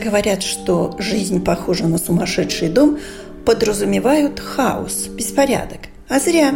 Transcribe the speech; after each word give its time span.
Говорят, 0.00 0.42
что 0.42 0.96
жизнь 0.98 1.44
похожа 1.44 1.86
на 1.86 1.98
сумасшедший 1.98 2.68
дом, 2.68 2.98
подразумевают 3.44 4.40
хаос, 4.40 5.06
беспорядок. 5.06 5.80
А 6.08 6.18
зря. 6.18 6.54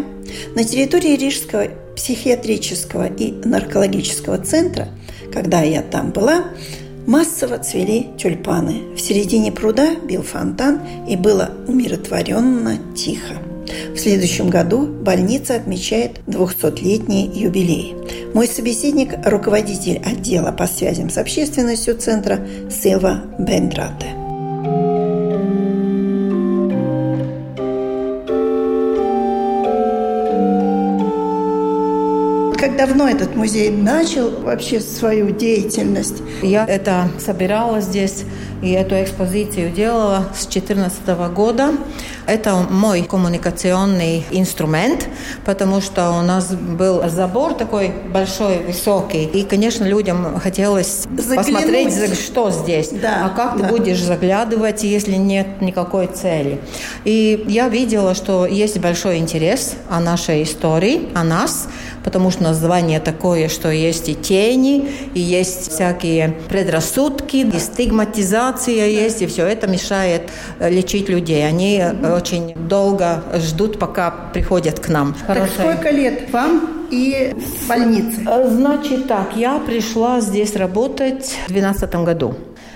На 0.57 0.65
территории 0.65 1.17
Рижского 1.17 1.69
психиатрического 1.95 3.07
и 3.07 3.33
наркологического 3.47 4.39
центра, 4.39 4.89
когда 5.33 5.63
я 5.63 5.83
там 5.83 6.11
была, 6.11 6.47
массово 7.07 7.59
цвели 7.59 8.09
тюльпаны. 8.19 8.95
В 8.97 9.01
середине 9.01 9.53
пруда 9.53 9.95
бил 9.95 10.23
фонтан, 10.23 10.81
и 11.09 11.17
было 11.17 11.51
умиротворенно 11.69 12.79
тихо. 12.97 13.44
В 13.95 13.99
следующем 13.99 14.51
году 14.51 14.87
больница 14.87 15.57
отмечает 15.57 16.21
200-летний 16.27 17.31
юбилей. 17.35 17.95
Мой 18.35 18.49
собеседник– 18.49 19.15
руководитель 19.25 20.03
отдела 20.05 20.53
по 20.53 20.67
связям 20.67 21.11
с 21.11 21.19
общественностью 21.19 21.97
центра 21.97 22.41
Силва 22.71 23.23
Бендрате. 23.39 24.09
Как 32.59 32.77
давно 32.79 33.09
этот 33.09 33.37
музей 33.37 33.71
начал 33.71 34.31
вообще 34.41 34.81
свою 34.81 35.31
деятельность? 35.31 36.23
Я 36.43 36.65
это 36.67 37.11
собирала 37.19 37.81
здесь 37.81 38.25
и 38.65 38.71
эту 38.71 38.95
экспозицию 39.03 39.71
делала 39.71 40.29
с 40.35 40.47
2014 40.47 41.07
года. 41.35 41.75
Это 42.27 42.55
мой 42.55 43.03
коммуникационный 43.03 44.25
инструмент, 44.31 45.07
потому 45.45 45.83
что 45.83 46.13
у 46.13 46.23
нас 46.23 46.55
был 46.55 47.07
забор 47.11 47.53
такой 47.53 47.93
большой, 48.13 48.61
высокий. 48.61 49.25
И, 49.25 49.45
конечно, 49.45 49.85
людям 49.85 50.41
хотелось 50.41 51.03
Заглянуть. 51.03 51.37
посмотреть, 51.37 52.19
что 52.19 52.51
здесь. 52.51 52.89
Да, 52.89 53.27
а 53.27 53.29
как 53.29 53.59
да. 53.59 53.69
ты 53.69 53.71
будешь 53.71 54.03
заглядывать, 54.03 54.83
если 54.83 55.17
нет 55.17 55.61
никакой 55.61 56.07
цели. 56.07 56.61
И 57.05 57.45
я 57.47 57.69
видела, 57.69 58.15
что 58.15 58.47
есть 58.47 58.79
большой 58.79 59.19
интерес 59.19 59.75
о 59.91 60.01
нашей 60.01 60.45
истории, 60.45 61.11
о 61.15 61.25
нас, 61.25 61.69
потому 62.03 62.31
что 62.31 62.43
название 62.43 63.01
такое, 63.01 63.49
что 63.49 63.71
есть 63.71 64.09
и 64.09 64.15
тени, 64.15 64.89
и 65.15 65.21
есть 65.21 65.73
всякие 65.73 66.37
предрассудки, 66.49 67.37
и 67.37 67.59
стигматизация 67.59 68.54
есть, 68.87 69.23
и 69.23 69.27
все 69.27 69.47
это 69.47 69.67
мешает 69.67 70.23
э, 70.59 70.71
лечить 70.71 71.09
людей. 71.09 71.47
Они 71.47 71.79
э, 71.79 72.17
очень 72.17 72.55
долго 72.69 73.23
ждут, 73.35 73.79
пока 73.79 74.11
приходят 74.11 74.81
к 74.81 74.89
нам. 74.89 75.15
Так 75.27 75.49
сколько 75.59 75.91
лет 75.91 76.31
вам 76.33 76.87
и 76.91 77.35
в 77.35 77.69
больнице? 77.69 78.21
Э, 78.27 78.49
значит 78.49 79.09
так, 79.09 79.37
я 79.37 79.59
пришла 79.59 80.21
здесь 80.21 80.57
работать 80.57 81.37
в 81.47 81.53
2012 81.53 81.95
году. 81.97 82.35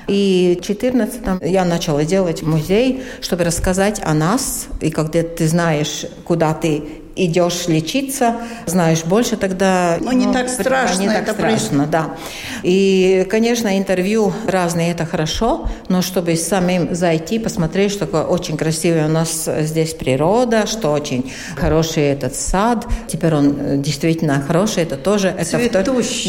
И 0.09 0.59
в 0.61 0.67
2014 0.67 1.43
я 1.43 1.65
начала 1.65 2.05
делать 2.05 2.43
музей, 2.43 3.03
чтобы 3.21 3.44
рассказать 3.44 4.00
о 4.03 4.15
нас. 4.15 4.69
И 4.81 4.91
когда 4.91 5.22
ты 5.22 5.47
знаешь, 5.47 6.06
куда 6.25 6.55
ты 6.55 6.83
идешь 7.19 7.67
лечиться, 7.69 8.37
знаешь 8.67 9.05
больше, 9.05 9.37
тогда... 9.37 9.99
Но 10.01 10.12
ну, 10.12 10.27
не 10.27 10.33
так 10.33 10.49
страшно. 10.49 11.01
Не 11.01 11.09
так 11.09 11.23
это 11.23 11.33
страшно, 11.33 11.87
да. 11.87 12.17
И, 12.62 13.27
конечно, 13.29 13.77
интервью 13.77 14.33
разные, 14.47 14.93
это 14.93 15.05
хорошо, 15.05 15.69
но 15.89 16.03
чтобы 16.03 16.37
самим 16.37 16.95
зайти, 16.95 17.39
посмотреть, 17.39 17.93
что 17.93 18.06
очень 18.06 18.56
красивая 18.56 19.06
у 19.06 19.11
нас 19.11 19.49
здесь 19.61 19.95
природа, 19.95 20.67
что 20.67 20.93
очень 20.93 21.33
хороший 21.56 22.05
этот 22.05 22.34
сад, 22.34 22.87
теперь 23.09 23.35
он 23.35 23.56
э, 23.59 23.77
действительно 23.79 24.43
хороший, 24.47 24.85
это 24.85 24.97
тоже... 24.97 25.29
Это, 25.29 25.43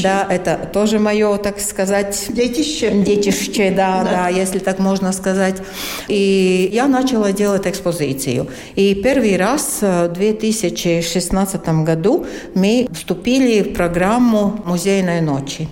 да, 0.01 0.27
это 0.29 0.69
тоже 0.71 0.99
мое, 0.99 1.37
так 1.37 1.59
сказать... 1.59 2.25
Детище. 2.29 2.91
Детище, 2.91 3.71
да, 3.71 4.03
да, 4.03 4.11
да, 4.11 4.27
если 4.29 4.59
так 4.59 4.79
можно 4.79 5.11
сказать. 5.11 5.57
И 6.07 6.69
я 6.73 6.87
начала 6.87 7.31
делать 7.31 7.67
экспозицию. 7.67 8.47
И 8.75 8.95
первый 8.95 9.37
раз 9.37 9.79
в 9.81 10.07
2000 10.09 10.78
2016 10.83 11.67
году 11.83 12.25
мы 12.55 12.87
вступили 12.93 13.61
в 13.61 13.73
программу 13.73 14.59
«Музейной 14.65 15.21
ночи». 15.21 15.67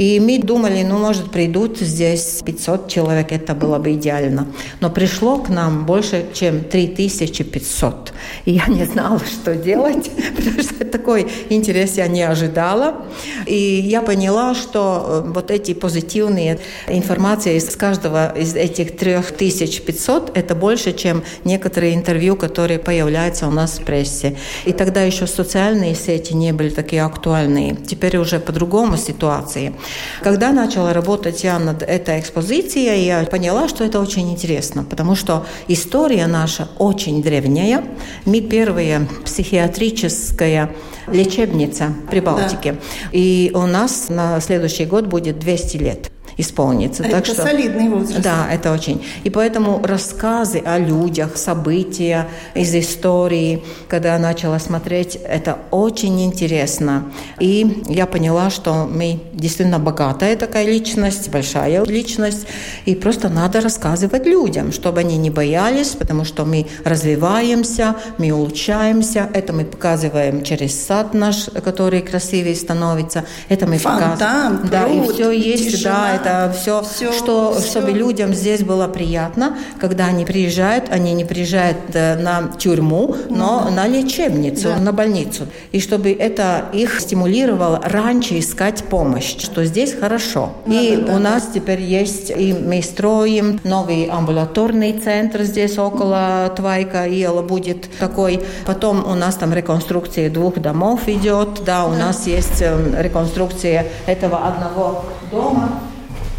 И 0.00 0.18
мы 0.18 0.38
думали, 0.38 0.82
ну, 0.82 0.96
может, 0.96 1.30
придут 1.30 1.78
здесь 1.78 2.40
500 2.42 2.88
человек, 2.88 3.32
это 3.32 3.54
было 3.54 3.78
бы 3.78 3.92
идеально. 3.92 4.46
Но 4.80 4.88
пришло 4.88 5.36
к 5.36 5.50
нам 5.50 5.84
больше, 5.84 6.24
чем 6.32 6.64
3500. 6.64 8.14
И 8.46 8.52
я 8.52 8.64
не 8.68 8.86
знала, 8.86 9.20
что 9.20 9.54
делать, 9.54 10.10
потому 10.36 10.62
что 10.62 10.86
такой 10.86 11.26
интерес 11.50 11.98
я 11.98 12.08
не 12.08 12.22
ожидала. 12.22 13.04
И 13.44 13.54
я 13.54 14.00
поняла, 14.00 14.54
что 14.54 15.22
э, 15.26 15.32
вот 15.34 15.50
эти 15.50 15.74
позитивные 15.74 16.58
информации 16.88 17.56
из 17.56 17.76
каждого 17.76 18.32
из 18.34 18.54
этих 18.54 18.96
3500 18.96 20.34
это 20.34 20.54
больше, 20.54 20.94
чем 20.94 21.22
некоторые 21.44 21.94
интервью, 21.94 22.36
которые 22.36 22.78
появляются 22.78 23.46
у 23.46 23.50
нас 23.50 23.78
в 23.78 23.84
прессе. 23.84 24.34
И 24.64 24.72
тогда 24.72 25.02
еще 25.02 25.26
социальные 25.26 25.94
сети 25.94 26.32
не 26.32 26.52
были 26.52 26.70
такие 26.70 27.02
актуальные. 27.02 27.76
Теперь 27.86 28.16
уже 28.16 28.40
по-другому 28.40 28.96
ситуации. 28.96 29.74
Когда 30.22 30.52
начала 30.52 30.92
работать 30.92 31.44
я 31.44 31.58
над 31.58 31.82
этой 31.82 32.20
экспозицией, 32.20 33.04
я 33.06 33.24
поняла, 33.24 33.68
что 33.68 33.84
это 33.84 34.00
очень 34.00 34.30
интересно, 34.30 34.84
потому 34.84 35.14
что 35.14 35.46
история 35.68 36.26
наша 36.26 36.68
очень 36.78 37.22
древняя. 37.22 37.84
Мы 38.24 38.40
первая 38.40 39.06
психиатрическая 39.24 40.70
лечебница 41.06 41.92
при 42.10 42.20
Балтике. 42.20 42.72
Да. 42.72 42.78
И 43.12 43.50
у 43.54 43.66
нас 43.66 44.08
на 44.08 44.40
следующий 44.40 44.84
год 44.84 45.06
будет 45.06 45.38
200 45.38 45.76
лет 45.76 46.10
исполнится. 46.36 47.02
Это 47.02 47.16
так 47.16 47.26
что, 47.26 47.42
солидный 47.42 47.88
возраст. 47.88 48.22
Да, 48.22 48.46
это 48.50 48.72
очень. 48.72 49.04
И 49.24 49.30
поэтому 49.30 49.80
рассказы 49.84 50.62
о 50.64 50.78
людях, 50.78 51.36
события 51.36 52.28
из 52.54 52.74
истории, 52.74 53.62
когда 53.88 54.14
я 54.14 54.18
начала 54.18 54.58
смотреть, 54.58 55.16
это 55.16 55.58
очень 55.70 56.24
интересно. 56.24 57.04
И 57.38 57.82
я 57.88 58.06
поняла, 58.06 58.50
что 58.50 58.88
мы 58.90 59.20
действительно 59.32 59.78
богатая 59.78 60.36
такая 60.36 60.66
личность, 60.66 61.30
большая 61.30 61.84
личность, 61.84 62.46
и 62.84 62.94
просто 62.94 63.28
надо 63.28 63.60
рассказывать 63.60 64.26
людям, 64.26 64.72
чтобы 64.72 65.00
они 65.00 65.16
не 65.18 65.30
боялись, 65.30 65.90
потому 65.90 66.24
что 66.24 66.44
мы 66.44 66.66
развиваемся, 66.84 67.96
мы 68.18 68.32
улучшаемся. 68.32 69.28
Это 69.34 69.52
мы 69.52 69.64
показываем 69.64 70.42
через 70.42 70.78
сад 70.86 71.14
наш, 71.14 71.48
который 71.64 72.02
красивее 72.02 72.54
становится. 72.54 73.24
Это 73.48 73.66
мы 73.66 73.78
Фонтан, 73.78 74.10
показываем. 74.12 74.70
Да, 74.70 74.88
и 74.88 75.12
все 75.12 75.30
есть, 75.30 75.72
тишина. 75.72 75.90
да, 75.90 76.14
это 76.16 76.29
это 76.30 76.52
все, 76.52 76.82
все 76.82 77.12
что, 77.12 77.52
все. 77.52 77.70
чтобы 77.70 77.92
людям 77.92 78.34
здесь 78.34 78.62
было 78.62 78.88
приятно, 78.88 79.56
когда 79.80 80.06
они 80.06 80.24
приезжают, 80.24 80.90
они 80.90 81.12
не 81.12 81.24
приезжают 81.24 81.78
э, 81.94 82.16
на 82.16 82.50
тюрьму, 82.58 83.16
но 83.28 83.66
mm 83.66 83.70
на 83.70 83.86
лечебницу, 83.86 84.68
да. 84.68 84.76
на 84.76 84.92
больницу. 84.92 85.46
И 85.72 85.80
чтобы 85.80 86.12
это 86.12 86.66
их 86.72 87.00
стимулировало 87.00 87.80
раньше 87.84 88.38
искать 88.38 88.84
помощь, 88.84 89.36
что 89.38 89.64
здесь 89.64 89.94
хорошо. 89.94 90.52
Да, 90.66 90.72
и 90.74 90.96
да, 90.96 91.02
у 91.02 91.06
да. 91.14 91.18
нас 91.18 91.48
теперь 91.54 91.80
есть, 91.80 92.30
и 92.30 92.52
мы 92.52 92.82
строим 92.82 93.60
новый 93.64 94.06
амбулаторный 94.06 94.92
центр 94.92 95.42
здесь 95.42 95.78
около 95.78 96.52
Твайка, 96.56 97.08
Иела 97.08 97.42
будет 97.42 97.88
такой. 97.98 98.42
Потом 98.66 99.04
у 99.06 99.14
нас 99.14 99.36
там 99.36 99.52
реконструкция 99.52 100.30
двух 100.30 100.58
домов 100.58 101.08
идет, 101.08 101.62
да, 101.64 101.86
у 101.86 101.92
да. 101.92 101.98
нас 102.06 102.26
есть 102.26 102.62
эм, 102.62 102.94
реконструкция 102.98 103.86
этого 104.06 104.46
одного 104.46 105.04
дома. 105.30 105.80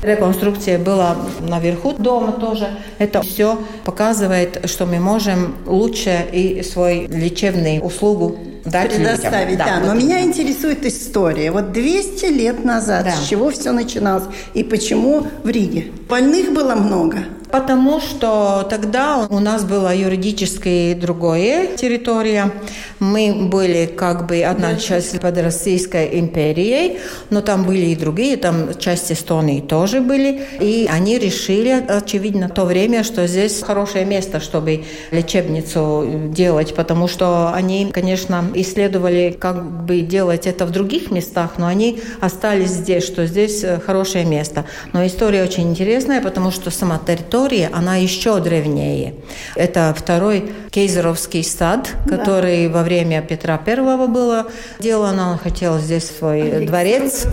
Реконструкция 0.01 0.79
была 0.79 1.15
наверху 1.39 1.93
дома 1.93 2.31
тоже. 2.31 2.69
Это 2.97 3.21
все 3.21 3.59
показывает, 3.85 4.69
что 4.69 4.85
мы 4.85 4.99
можем 4.99 5.55
лучше 5.65 6.25
и 6.31 6.63
свою 6.63 7.07
лечебную 7.07 7.81
услугу 7.81 8.37
дать 8.65 8.95
предоставить. 8.95 9.51
людям. 9.51 9.67
Да, 9.67 9.79
да. 9.79 9.85
но 9.87 9.93
меня 9.93 10.21
интересует 10.21 10.85
история. 10.85 11.51
Вот 11.51 11.71
200 11.71 12.25
лет 12.25 12.63
назад, 12.63 13.05
да. 13.05 13.11
с 13.11 13.27
чего 13.27 13.51
все 13.51 13.71
начиналось 13.71 14.25
и 14.53 14.63
почему 14.63 15.27
в 15.43 15.49
Риге? 15.49 15.85
Больных 16.09 16.53
было 16.53 16.75
много? 16.75 17.19
Потому 17.51 17.99
что 17.99 18.65
тогда 18.69 19.27
у 19.29 19.39
нас 19.39 19.65
была 19.65 19.91
юридически 19.91 20.93
другая 20.93 21.75
территория. 21.75 22.51
Мы 22.99 23.49
были 23.49 23.87
как 23.87 24.27
бы 24.27 24.41
одна 24.41 24.75
часть 24.75 25.19
под 25.19 25.37
Российской 25.37 26.17
империей, 26.19 26.99
но 27.29 27.41
там 27.41 27.65
были 27.65 27.87
и 27.87 27.95
другие, 27.95 28.37
там 28.37 28.77
часть 28.77 29.11
Эстонии 29.11 29.59
тоже 29.59 29.99
были. 29.99 30.41
И 30.61 30.87
они 30.89 31.19
решили, 31.19 31.71
очевидно, 31.71 32.47
то 32.47 32.63
время, 32.63 33.03
что 33.03 33.27
здесь 33.27 33.61
хорошее 33.61 34.05
место, 34.05 34.39
чтобы 34.39 34.85
лечебницу 35.11 36.29
делать, 36.29 36.73
потому 36.73 37.09
что 37.09 37.51
они, 37.53 37.91
конечно, 37.91 38.45
исследовали, 38.53 39.35
как 39.37 39.83
бы 39.85 40.01
делать 40.01 40.47
это 40.47 40.65
в 40.65 40.71
других 40.71 41.11
местах, 41.11 41.53
но 41.57 41.67
они 41.67 41.99
остались 42.21 42.69
здесь, 42.69 43.03
что 43.03 43.25
здесь 43.25 43.65
хорошее 43.85 44.23
место. 44.23 44.65
Но 44.93 45.05
история 45.05 45.43
очень 45.43 45.69
интересная, 45.69 46.21
потому 46.21 46.51
что 46.51 46.71
сама 46.71 46.97
территория 47.05 47.40
история, 47.41 47.69
она 47.73 47.95
еще 47.95 48.39
древнее. 48.39 49.15
Это 49.55 49.95
второй 49.97 50.51
Кейзеровский 50.69 51.43
сад, 51.43 51.89
который 52.07 52.67
да. 52.67 52.73
во 52.77 52.83
время 52.83 53.21
Петра 53.21 53.57
Первого 53.57 54.05
было 54.07 54.45
сделано. 54.79 55.31
Он 55.31 55.37
хотел 55.37 55.79
здесь 55.79 56.05
свой 56.05 56.65
дворец. 56.65 57.25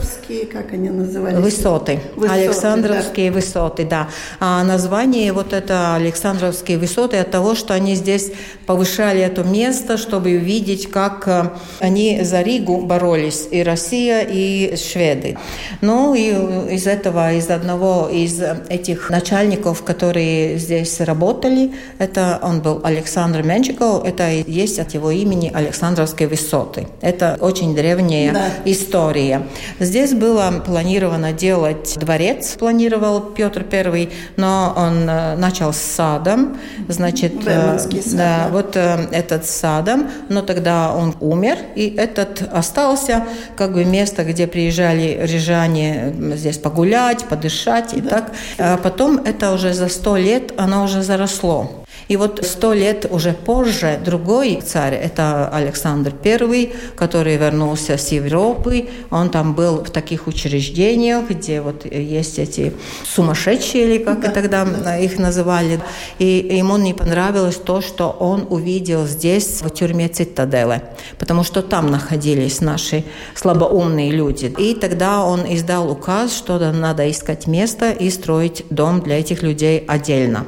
как 0.50 0.72
они 0.72 0.88
назывались? 0.88 1.38
Высоты. 1.38 2.00
высоты 2.16 2.40
Александровские 2.40 3.30
да. 3.30 3.34
высоты, 3.36 3.84
да. 3.84 4.08
А 4.40 4.64
название 4.64 5.32
вот 5.32 5.52
это 5.52 5.94
Александровские 5.94 6.78
высоты 6.78 7.18
от 7.18 7.30
того, 7.30 7.54
что 7.54 7.74
они 7.74 7.94
здесь 7.94 8.32
повышали 8.66 9.20
это 9.20 9.44
место, 9.44 9.98
чтобы 9.98 10.30
увидеть, 10.30 10.90
как 10.90 11.28
э, 11.28 11.50
они 11.80 12.22
за 12.22 12.40
Ригу 12.40 12.78
боролись, 12.78 13.46
и 13.50 13.62
Россия, 13.62 14.26
и 14.28 14.74
шведы. 14.76 15.36
Ну 15.82 16.14
и 16.14 16.30
из 16.74 16.86
этого, 16.86 17.34
из 17.34 17.50
одного 17.50 18.08
из 18.08 18.40
этих 18.68 19.10
начальников, 19.10 19.82
которые 19.82 19.97
которые 19.98 20.58
здесь 20.58 21.00
работали. 21.00 21.72
Это 21.98 22.38
он 22.40 22.60
был 22.60 22.80
Александр 22.84 23.42
Менчиков, 23.42 24.04
это 24.04 24.30
есть 24.30 24.78
от 24.78 24.94
его 24.94 25.10
имени 25.10 25.50
Александровские 25.52 26.28
высоты. 26.28 26.86
Это 27.00 27.36
очень 27.40 27.74
древняя 27.74 28.32
да. 28.32 28.44
история. 28.64 29.42
Здесь 29.80 30.12
было 30.12 30.62
планировано 30.64 31.32
делать 31.32 31.98
дворец, 31.98 32.54
планировал 32.58 33.20
Петр 33.20 33.66
I, 33.72 34.08
но 34.36 34.72
он 34.76 35.08
э, 35.10 35.34
начал 35.36 35.72
с 35.72 35.78
садом, 35.78 36.58
значит, 36.86 37.32
э, 37.44 37.78
сад, 37.78 37.90
да, 38.12 38.16
да, 38.16 38.48
вот 38.52 38.76
э, 38.76 39.08
этот 39.10 39.46
садом, 39.46 40.08
но 40.28 40.42
тогда 40.42 40.94
он 40.94 41.16
умер, 41.18 41.56
и 41.74 41.92
этот 41.96 42.48
остался 42.52 43.24
как 43.56 43.72
бы 43.72 43.84
место, 43.84 44.22
где 44.22 44.46
приезжали 44.46 45.18
рижане 45.22 46.14
здесь 46.36 46.58
погулять, 46.58 47.24
подышать 47.24 47.94
и 47.94 48.00
да. 48.00 48.10
так. 48.10 48.32
А 48.58 48.76
потом 48.76 49.18
это 49.24 49.52
уже 49.52 49.72
за 49.72 49.87
сто 49.88 50.16
лет 50.16 50.52
оно 50.56 50.84
уже 50.84 51.02
заросло. 51.02 51.84
И 52.08 52.16
вот 52.16 52.40
сто 52.42 52.72
лет 52.72 53.06
уже 53.10 53.32
позже 53.32 54.00
другой 54.02 54.62
царь, 54.64 54.94
это 54.94 55.48
Александр 55.48 56.12
I, 56.24 56.72
который 56.96 57.36
вернулся 57.36 57.98
с 57.98 58.08
Европы, 58.12 58.88
он 59.10 59.30
там 59.30 59.54
был 59.54 59.84
в 59.84 59.90
таких 59.90 60.26
учреждениях, 60.26 61.28
где 61.28 61.60
вот 61.60 61.84
есть 61.84 62.38
эти 62.38 62.72
сумасшедшие, 63.04 63.84
или 63.84 63.98
как 64.02 64.20
да, 64.20 64.30
тогда 64.30 64.64
да. 64.64 64.98
их 64.98 65.18
называли. 65.18 65.80
И 66.18 66.48
ему 66.50 66.78
не 66.78 66.94
понравилось 66.94 67.56
то, 67.56 67.80
что 67.82 68.10
он 68.10 68.46
увидел 68.48 69.06
здесь, 69.06 69.60
в 69.62 69.70
тюрьме 69.70 70.08
Цитаделе, 70.08 70.82
потому 71.18 71.44
что 71.44 71.62
там 71.62 71.90
находились 71.90 72.60
наши 72.60 73.04
слабоумные 73.34 74.10
люди. 74.10 74.46
И 74.58 74.74
тогда 74.74 75.22
он 75.24 75.42
издал 75.54 75.90
указ, 75.90 76.34
что 76.34 76.58
надо 76.72 77.10
искать 77.10 77.46
место 77.46 77.90
и 77.90 78.08
строить 78.10 78.64
дом 78.70 79.00
для 79.00 79.20
этих 79.20 79.42
людей 79.42 79.84
отдельно. 79.86 80.46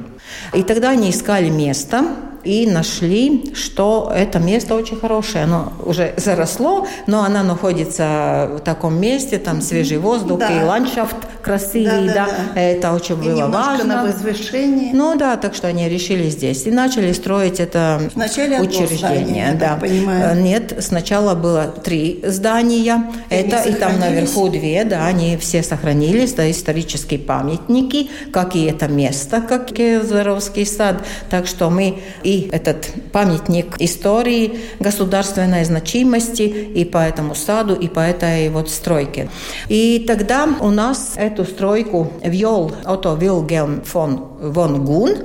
И 0.54 0.62
тогда 0.62 0.90
они 0.90 1.10
искали 1.10 1.48
место, 1.48 2.04
и 2.44 2.66
нашли, 2.66 3.52
что 3.54 4.12
это 4.14 4.38
место 4.38 4.74
очень 4.74 4.98
хорошее. 4.98 5.44
Оно 5.44 5.72
уже 5.84 6.14
заросло, 6.16 6.86
но 7.06 7.24
оно 7.24 7.42
находится 7.42 8.50
в 8.56 8.60
таком 8.60 9.00
месте, 9.00 9.38
там 9.38 9.60
свежий 9.60 9.98
воздух 9.98 10.38
да. 10.38 10.50
и 10.50 10.64
ландшафт 10.64 11.16
красивый, 11.42 12.08
да, 12.08 12.26
да, 12.26 12.28
да. 12.54 12.60
это 12.60 12.92
очень 12.92 13.16
и 13.22 13.28
было 13.28 13.46
важно. 13.46 13.84
на 13.84 14.04
возвышении. 14.04 14.92
Ну 14.92 15.16
да, 15.16 15.36
так 15.36 15.54
что 15.54 15.68
они 15.68 15.88
решили 15.88 16.28
здесь 16.28 16.66
и 16.66 16.70
начали 16.70 17.12
строить 17.12 17.60
это 17.60 18.00
Вначале 18.14 18.60
учреждение. 18.60 18.98
Здание, 18.98 19.54
да. 19.54 19.76
понимаю. 19.76 20.36
Э, 20.36 20.40
нет, 20.40 20.76
сначала 20.80 21.34
было 21.34 21.66
три 21.66 22.22
здания, 22.26 23.10
и 23.30 23.34
это 23.34 23.62
и 23.62 23.72
там 23.72 23.98
наверху 23.98 24.48
две, 24.48 24.84
да, 24.84 25.06
они 25.06 25.36
все 25.36 25.62
сохранились, 25.62 26.32
да, 26.34 26.50
исторические 26.50 27.18
памятники, 27.18 28.10
как 28.32 28.54
и 28.54 28.64
это 28.64 28.88
место, 28.88 29.40
как 29.40 29.72
Киевзоровский 29.72 30.66
сад. 30.66 30.96
Так 31.30 31.46
что 31.46 31.70
мы 31.70 32.00
и 32.22 32.29
этот 32.52 32.90
памятник 33.12 33.76
истории 33.78 34.60
государственной 34.80 35.64
значимости 35.64 36.42
и 36.42 36.84
по 36.84 36.98
этому 36.98 37.34
саду, 37.34 37.74
и 37.74 37.88
по 37.88 38.00
этой 38.00 38.48
вот 38.48 38.68
стройке. 38.70 39.28
И 39.68 40.04
тогда 40.06 40.48
у 40.60 40.70
нас 40.70 41.14
эту 41.16 41.44
стройку 41.44 42.12
вел 42.22 42.72
Ото 42.84 43.14
Вилгельм 43.14 43.82
фон 43.82 44.28
Вон 44.40 44.84
Гун. 44.84 45.16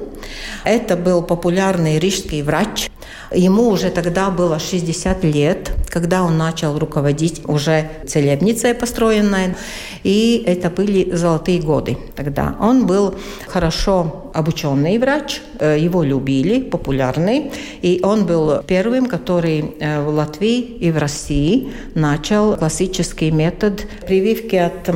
Это 0.64 0.96
был 0.96 1.22
популярный 1.22 2.00
рижский 2.00 2.42
врач, 2.42 2.90
Ему 3.32 3.70
уже 3.70 3.90
тогда 3.90 4.30
было 4.30 4.60
60 4.60 5.24
лет, 5.24 5.72
когда 5.90 6.24
он 6.24 6.38
начал 6.38 6.78
руководить 6.78 7.42
уже 7.48 7.90
целебницей 8.08 8.74
построенной. 8.74 9.56
И 10.04 10.44
это 10.46 10.70
были 10.70 11.14
золотые 11.16 11.62
годы 11.62 11.98
тогда. 12.16 12.56
Он 12.60 12.86
был 12.86 13.16
хорошо 13.48 14.25
обученный 14.36 14.98
врач, 14.98 15.42
э, 15.60 15.78
его 15.80 16.04
любили, 16.04 16.60
популярный. 16.62 17.52
И 17.82 18.00
он 18.04 18.26
был 18.26 18.62
первым, 18.68 19.08
который 19.08 19.76
э, 19.80 20.02
в 20.04 20.10
Латвии 20.10 20.60
и 20.60 20.92
в 20.92 20.98
России 20.98 21.72
начал 21.96 22.56
классический 22.58 23.32
метод 23.32 23.88
прививки 24.06 24.56
от 24.56 24.94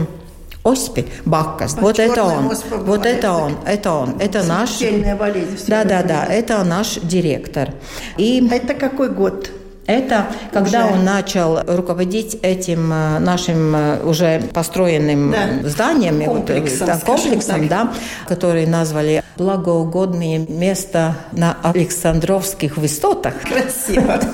оспи, 0.64 1.06
Баккас. 1.26 1.76
А 1.78 1.82
вот 1.82 2.00
это 2.00 2.24
он. 2.24 2.52
Вот 2.86 3.06
это 3.06 3.32
он. 3.32 3.56
Это 3.66 3.94
он. 3.94 4.16
Это 4.20 4.44
наш... 4.44 4.80
болезнь. 5.16 5.66
Да, 5.68 5.84
да, 5.84 6.04
да. 6.04 6.26
Это 6.26 6.64
наш 6.64 6.96
директор. 6.96 7.74
И... 8.18 8.48
Это 8.52 8.74
какой 8.74 9.10
год? 9.10 9.52
Это 9.90 10.28
когда 10.54 10.86
уже. 10.86 10.94
он 10.94 11.04
начал 11.04 11.60
руководить 11.66 12.38
этим 12.44 12.94
э, 12.94 13.18
нашим 13.18 13.76
э, 13.76 14.04
уже 14.04 14.40
построенным 14.54 15.32
да. 15.32 15.68
зданием, 15.68 16.24
комплексом, 16.24 16.88
вот, 16.88 17.00
да, 17.00 17.00
комплексом 17.04 17.68
да, 17.68 17.94
который 18.28 18.68
назвали 18.68 19.24
благоугодные 19.36 20.46
места 20.48 21.16
на 21.32 21.58
Александровских 21.64 22.78
высотах. 22.78 23.34
Красиво. 23.42 24.20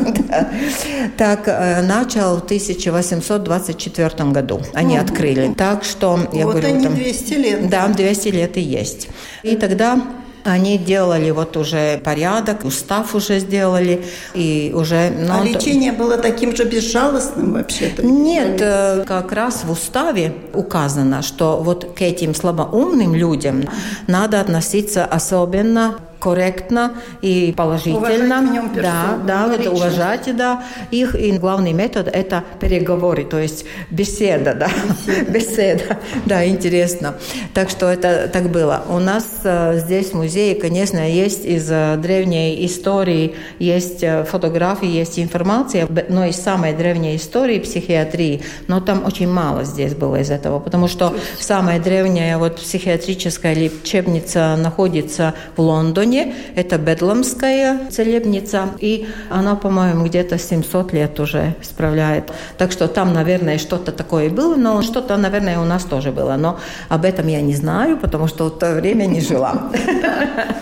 Так 1.18 1.48
э, 1.48 1.82
начал 1.84 2.36
в 2.36 2.44
1824 2.44 4.32
году. 4.32 4.62
Они 4.74 4.98
открыли. 4.98 5.54
Так 5.54 5.86
что, 5.86 6.20
я 6.34 6.44
говорю... 6.44 6.68
Вот 6.68 6.86
они 6.86 6.88
200 6.88 7.34
лет. 7.36 7.70
Да, 7.70 7.88
200 7.88 8.28
лет 8.30 8.58
и 8.58 8.62
есть. 8.62 9.08
И 9.44 9.56
тогда 9.56 10.02
они 10.46 10.78
делали 10.78 11.32
вот 11.32 11.58
уже 11.58 11.98
порядок, 11.98 12.64
устав 12.66 13.16
уже 13.16 13.40
сделали, 13.40 14.06
и 14.36 14.72
уже... 14.76 15.10
Ну, 15.10 15.34
а 15.34 15.44
лечение 15.44 15.92
то... 15.92 15.98
было 15.98 16.18
таким 16.18 16.56
же 16.56 16.66
безжалостным 16.66 17.54
вообще-то? 17.54 18.06
Нет, 18.06 18.62
э, 18.62 19.04
как 19.08 19.32
раз 19.32 19.64
в 19.64 19.72
уставе 19.72 20.34
указано, 20.54 21.24
что 21.24 21.58
вот 21.64 21.96
к 21.96 22.02
этим 22.04 22.36
слабоумным 22.36 23.16
людям 23.16 23.64
надо 24.08 24.40
относиться 24.40 25.04
особенно 25.04 25.96
корректно 26.20 26.94
и 27.22 27.54
положительно. 27.56 27.98
Уважать 27.98 28.30
да, 28.76 29.20
да, 29.26 29.54
это 29.54 29.72
уважать, 29.72 30.36
да, 30.36 30.64
их. 30.92 31.16
И 31.16 31.32
главный 31.38 31.74
метод– 31.74 32.08
это 32.14 32.44
переговоры, 32.60 33.24
то 33.26 33.40
есть 33.40 33.66
беседа, 33.90 34.54
да, 34.54 34.70
беседа, 35.08 35.32
беседа. 35.32 35.98
да, 36.26 36.48
интересно. 36.48 37.16
Так 37.54 37.70
что 37.70 37.88
это 37.88 38.30
так 38.32 38.50
было. 38.50 38.84
У 38.90 39.00
нас 39.00 39.42
э, 39.44 39.80
здесь 39.80 40.12
в 40.12 40.14
музее, 40.16 40.56
конечно, 40.56 41.10
есть 41.10 41.46
из 41.46 41.70
э, 41.70 41.98
древней 41.98 42.66
истории, 42.66 43.36
есть 43.60 44.04
э, 44.04 44.24
фотографии, 44.24 44.88
есть 44.88 45.20
информация, 45.20 45.88
но 46.10 46.26
из 46.26 46.36
самой 46.36 46.74
древней 46.74 47.16
истории 47.16 47.60
психиатрии, 47.60 48.42
но 48.68 48.80
там 48.80 49.06
очень 49.06 49.28
мало 49.28 49.64
здесь 49.64 49.94
было 49.94 50.18
из 50.18 50.32
этого, 50.32 50.60
потому 50.60 50.88
что 50.88 51.14
самая 51.40 51.80
древняя 51.80 52.38
вот 52.38 52.58
психиатрическая 52.58 53.54
лечебница 53.54 54.56
находится 54.58 55.34
в 55.56 55.62
Лондоне, 55.62 56.05
стране. 56.06 56.34
Это 56.56 56.78
Бедломская 56.78 57.80
целебница, 57.90 58.70
и 58.80 59.08
она, 59.30 59.56
по-моему, 59.56 60.06
где-то 60.06 60.38
700 60.38 60.94
лет 60.94 61.20
уже 61.20 61.56
справляет. 61.62 62.32
Так 62.58 62.72
что 62.72 62.88
там, 62.88 63.14
наверное, 63.14 63.58
что-то 63.58 63.92
такое 63.92 64.30
было, 64.30 64.56
но 64.56 64.82
что-то, 64.82 65.18
наверное, 65.18 65.60
у 65.60 65.66
нас 65.66 65.84
тоже 65.84 66.12
было. 66.12 66.38
Но 66.38 66.60
об 66.90 67.06
этом 67.06 67.28
я 67.28 67.42
не 67.42 67.56
знаю, 67.56 67.98
потому 67.98 68.28
что 68.28 68.46
в 68.46 68.60
то 68.60 68.74
время 68.76 69.06
не 69.06 69.22
жила. 69.22 69.72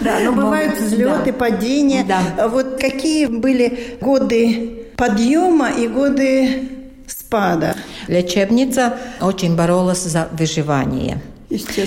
Да, 0.01 0.19
но 0.23 0.31
бывают 0.31 0.79
взлеты, 0.79 1.33
падения. 1.33 2.05
Вот 2.49 2.79
какие 2.79 3.25
были 3.25 3.97
годы 4.01 4.69
подъема 4.95 5.69
и 5.71 5.87
годы 5.87 6.69
спада. 7.07 7.75
Лечебница 8.07 8.93
очень 9.21 9.55
боролась 9.55 10.03
за 10.03 10.27
выживание. 10.31 11.17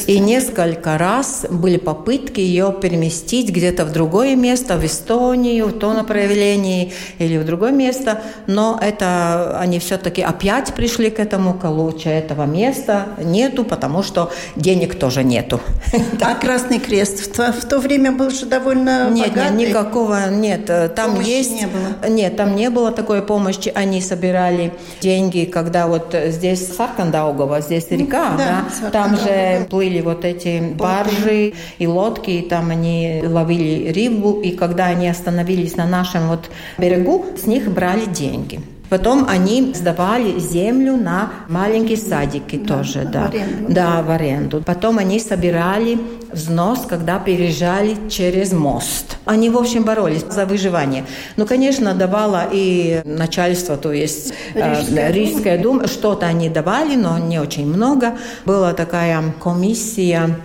И 0.06 0.18
несколько 0.18 0.96
раз 0.99 1.46
были 1.50 1.76
попытки 1.76 2.40
ее 2.40 2.75
переместить 2.80 3.50
где-то 3.50 3.85
в 3.85 3.92
другое 3.92 4.37
место, 4.37 4.76
в 4.76 4.85
Эстонию, 4.85 5.66
в 5.66 5.78
то 5.78 5.92
направление 5.92 6.92
или 7.18 7.37
в 7.37 7.44
другое 7.44 7.73
место, 7.73 8.23
но 8.46 8.78
это 8.80 9.58
они 9.58 9.78
все-таки 9.78 10.23
опять 10.23 10.73
пришли 10.75 11.11
к 11.11 11.18
этому, 11.18 11.54
к 11.54 11.68
лучше 11.68 12.11
этого 12.11 12.44
места 12.44 13.08
нету, 13.23 13.64
потому 13.64 14.02
что 14.02 14.32
денег 14.54 14.99
тоже 14.99 15.25
нету. 15.25 15.61
А 16.20 16.35
Красный 16.35 16.80
Крест 16.80 17.20
в 17.20 17.32
то, 17.32 17.52
в 17.52 17.64
то 17.64 17.78
время 17.78 18.11
был 18.11 18.30
же 18.30 18.46
довольно 18.46 19.11
нет, 19.11 19.28
богатый? 19.28 19.56
Нет, 19.56 19.68
никакого, 19.68 20.30
нет, 20.30 20.66
там 20.94 21.12
помощи 21.12 21.28
есть... 21.28 21.52
не 21.52 21.66
было? 21.66 22.08
Нет, 22.08 22.37
там 22.37 22.56
не 22.56 22.68
было 22.70 22.90
такой 22.90 23.23
помощи, 23.23 23.70
они 23.75 24.00
собирали 24.00 24.73
деньги, 25.00 25.44
когда 25.44 25.87
вот 25.87 26.14
здесь 26.26 26.75
Саркандаугова, 26.76 27.61
здесь 27.61 27.87
река, 27.90 28.35
да, 28.37 28.64
да 28.82 28.90
там 28.90 29.16
же 29.16 29.55
плыли 29.64 30.00
вот 30.00 30.25
эти 30.25 30.60
баржи 30.75 31.54
и 31.78 31.86
лодки, 31.86 32.30
и 32.30 32.42
там 32.42 32.70
они 32.70 33.22
ловили 33.25 33.92
рыбу, 33.92 34.40
и 34.40 34.50
когда 34.50 34.86
они 34.86 35.08
остановились 35.08 35.76
на 35.76 35.86
нашем 35.86 36.28
вот 36.28 36.50
берегу, 36.78 37.26
с 37.36 37.46
них 37.46 37.70
брали 37.70 38.06
деньги. 38.06 38.60
Потом 38.88 39.26
они 39.28 39.72
сдавали 39.75 40.38
землю 40.38 40.96
на 40.96 41.30
маленькие 41.48 41.96
садики 41.96 42.56
да, 42.56 42.76
тоже, 42.76 43.08
да. 43.12 43.26
В 43.26 43.34
аренду. 43.34 43.75
Да, 43.75 44.02
в 44.02 44.10
аренду. 44.10 44.62
Потом 44.64 44.98
они 44.98 45.18
собирали 45.18 45.98
взнос, 46.37 46.87
когда 46.87 47.19
переезжали 47.19 47.97
через 48.09 48.52
мост. 48.52 49.16
Они, 49.25 49.50
в 49.50 49.57
общем, 49.57 49.85
боролись 49.85 50.25
за 50.31 50.47
выживание. 50.47 51.05
Ну, 51.37 51.47
конечно, 51.47 51.95
давала 51.95 52.45
и 52.52 53.02
начальство, 53.05 53.76
то 53.76 53.93
есть 53.93 54.33
Рижская, 54.55 55.09
э, 55.09 55.12
Рижская 55.12 55.59
дума 55.59 55.88
что-то 55.88 56.26
они 56.26 56.49
давали, 56.49 56.95
но 56.95 57.19
не 57.19 57.40
очень 57.40 57.66
много. 57.66 58.16
Была 58.45 58.73
такая 58.75 59.35
комиссия 59.43 60.37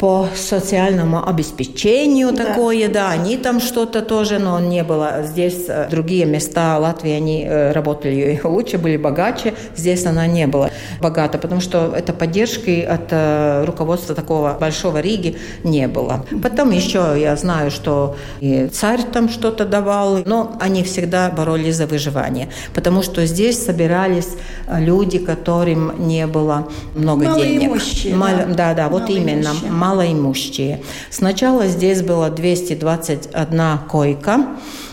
по 0.00 0.28
социальному 0.34 1.28
обеспечению 1.28 2.32
да. 2.32 2.44
такое, 2.44 2.88
да, 2.88 3.10
они 3.10 3.36
там 3.36 3.60
что-то 3.60 4.00
тоже, 4.00 4.38
но 4.38 4.58
не 4.58 4.82
было. 4.82 5.24
Здесь 5.24 5.66
э, 5.68 5.88
другие 5.90 6.24
места 6.24 6.78
Латвии, 6.78 7.12
они 7.12 7.44
э, 7.44 7.72
работали 7.72 8.40
лучше, 8.42 8.78
были 8.78 8.96
богаче, 8.96 9.52
здесь 9.76 10.06
она 10.06 10.26
не 10.26 10.46
была 10.46 10.70
богата, 11.02 11.36
потому 11.36 11.60
что 11.60 11.92
это 11.94 12.14
поддержки 12.14 12.80
от 12.80 13.08
э, 13.10 13.64
руководства 13.66 14.14
такого 14.14 14.56
большого 14.58 15.00
Риги 15.00 15.36
не 15.64 15.86
было. 15.86 16.24
Потом 16.42 16.70
еще 16.70 17.14
я 17.18 17.36
знаю, 17.36 17.70
что 17.70 18.16
и 18.40 18.68
царь 18.68 19.02
там 19.02 19.28
что-то 19.28 19.66
давал, 19.66 20.20
но 20.24 20.56
они 20.60 20.82
всегда 20.82 21.28
боролись 21.28 21.76
за 21.76 21.86
выживание, 21.86 22.48
потому 22.74 23.02
что 23.02 23.26
здесь 23.26 23.62
собирались 23.62 24.28
люди, 24.66 25.18
которым 25.18 26.06
не 26.06 26.26
было 26.26 26.68
много 26.94 27.34
денег. 27.34 27.82
Мало, 28.14 28.46
да, 28.56 28.72
да, 28.72 28.88
вот 28.88 29.10
именно 29.10 29.50
малоимущие. 29.90 30.80
Сначала 31.10 31.66
здесь 31.66 32.02
было 32.02 32.30
221 32.30 33.78
койка, 33.88 34.46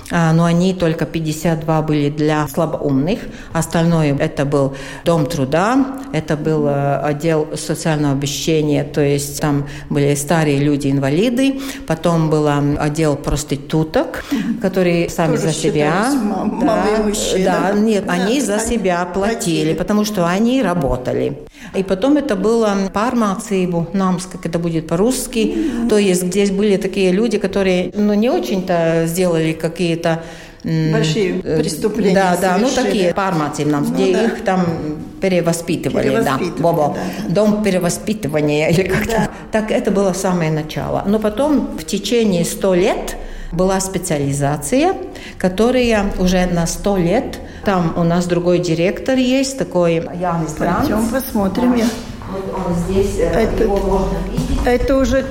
а, 0.09 0.31
но 0.33 0.45
они 0.45 0.73
только 0.73 1.05
52 1.05 1.81
были 1.81 2.09
для 2.09 2.47
слабоумных. 2.47 3.19
Остальное 3.53 4.15
это 4.17 4.45
был 4.45 4.75
дом 5.03 5.25
труда, 5.25 5.99
это 6.13 6.37
был 6.37 6.67
э, 6.67 6.99
отдел 6.99 7.49
социального 7.57 8.13
обещания, 8.13 8.83
то 8.85 9.01
есть 9.01 9.41
там 9.41 9.67
были 9.89 10.15
старые 10.15 10.59
люди, 10.59 10.89
инвалиды. 10.89 11.59
Потом 11.85 12.29
был 12.29 12.47
отдел 12.47 13.17
проституток, 13.17 14.23
которые 14.61 15.09
сами 15.09 15.35
Тоже 15.35 15.47
за 15.47 15.53
себя. 15.53 16.05
Да, 17.45 17.71
да, 17.73 17.79
нет, 17.79 18.05
они 18.07 18.41
за 18.41 18.59
себя 18.59 19.05
платили, 19.05 19.73
потому 19.73 20.05
что 20.05 20.25
они 20.25 20.63
работали. 20.63 21.37
И 21.75 21.83
потом 21.83 22.17
это 22.17 22.35
было 22.35 22.75
пармацибу, 22.93 23.87
намс, 23.93 24.25
как 24.25 24.45
это 24.45 24.59
будет 24.59 24.87
по-русски. 24.87 25.55
То 25.89 25.97
есть 25.97 26.25
здесь 26.27 26.51
были 26.51 26.77
такие 26.77 27.11
люди, 27.11 27.37
которые 27.37 27.91
ну, 27.93 28.13
не 28.13 28.29
очень-то 28.29 29.03
сделали 29.05 29.53
какие-то 29.53 30.23
большие 30.63 31.41
э, 31.43 31.59
преступления. 31.59 32.15
Да, 32.15 32.37
да, 32.39 32.57
ну 32.57 32.69
такие 32.69 33.13
пармацим 33.13 33.69
нам, 33.69 33.83
ну, 33.83 33.93
где 33.93 34.13
да. 34.13 34.25
их 34.25 34.43
там 34.43 34.65
перевоспитывали, 35.21 36.03
перевоспитывали 36.03 36.49
да, 36.57 36.61
Бобо, 36.61 36.95
да. 36.95 37.33
дом 37.33 37.63
перевоспитывания 37.63 38.69
или 38.69 38.87
как-то. 38.87 39.11
Да. 39.11 39.29
Так 39.51 39.71
это 39.71 39.91
было 39.91 40.13
самое 40.13 40.51
начало. 40.51 41.03
Но 41.05 41.19
потом 41.19 41.77
в 41.77 41.83
течение 41.85 42.43
сто 42.43 42.73
лет 42.73 43.15
была 43.51 43.79
специализация, 43.79 44.93
которая 45.37 46.11
уже 46.19 46.45
на 46.47 46.67
сто 46.67 46.97
лет, 46.97 47.39
там 47.67 47.93
у 47.97 48.03
нас 48.03 48.25
другой 48.27 48.59
директор 48.59 49.17
есть, 49.17 49.57
такой 49.57 49.95
Янис 49.95 50.53
Гранц. 50.53 50.87
Пойдем 50.87 51.09
посмотрим. 51.09 51.77
Да. 51.77 51.83
Вот 52.31 52.45
он 52.65 52.73
здесь, 52.75 53.19
э, 53.19 53.25
это, 53.25 53.63
его 53.63 53.75
можно 53.75 54.17
видеть. 54.31 54.61
Это 54.65 54.95
уже 54.95 55.25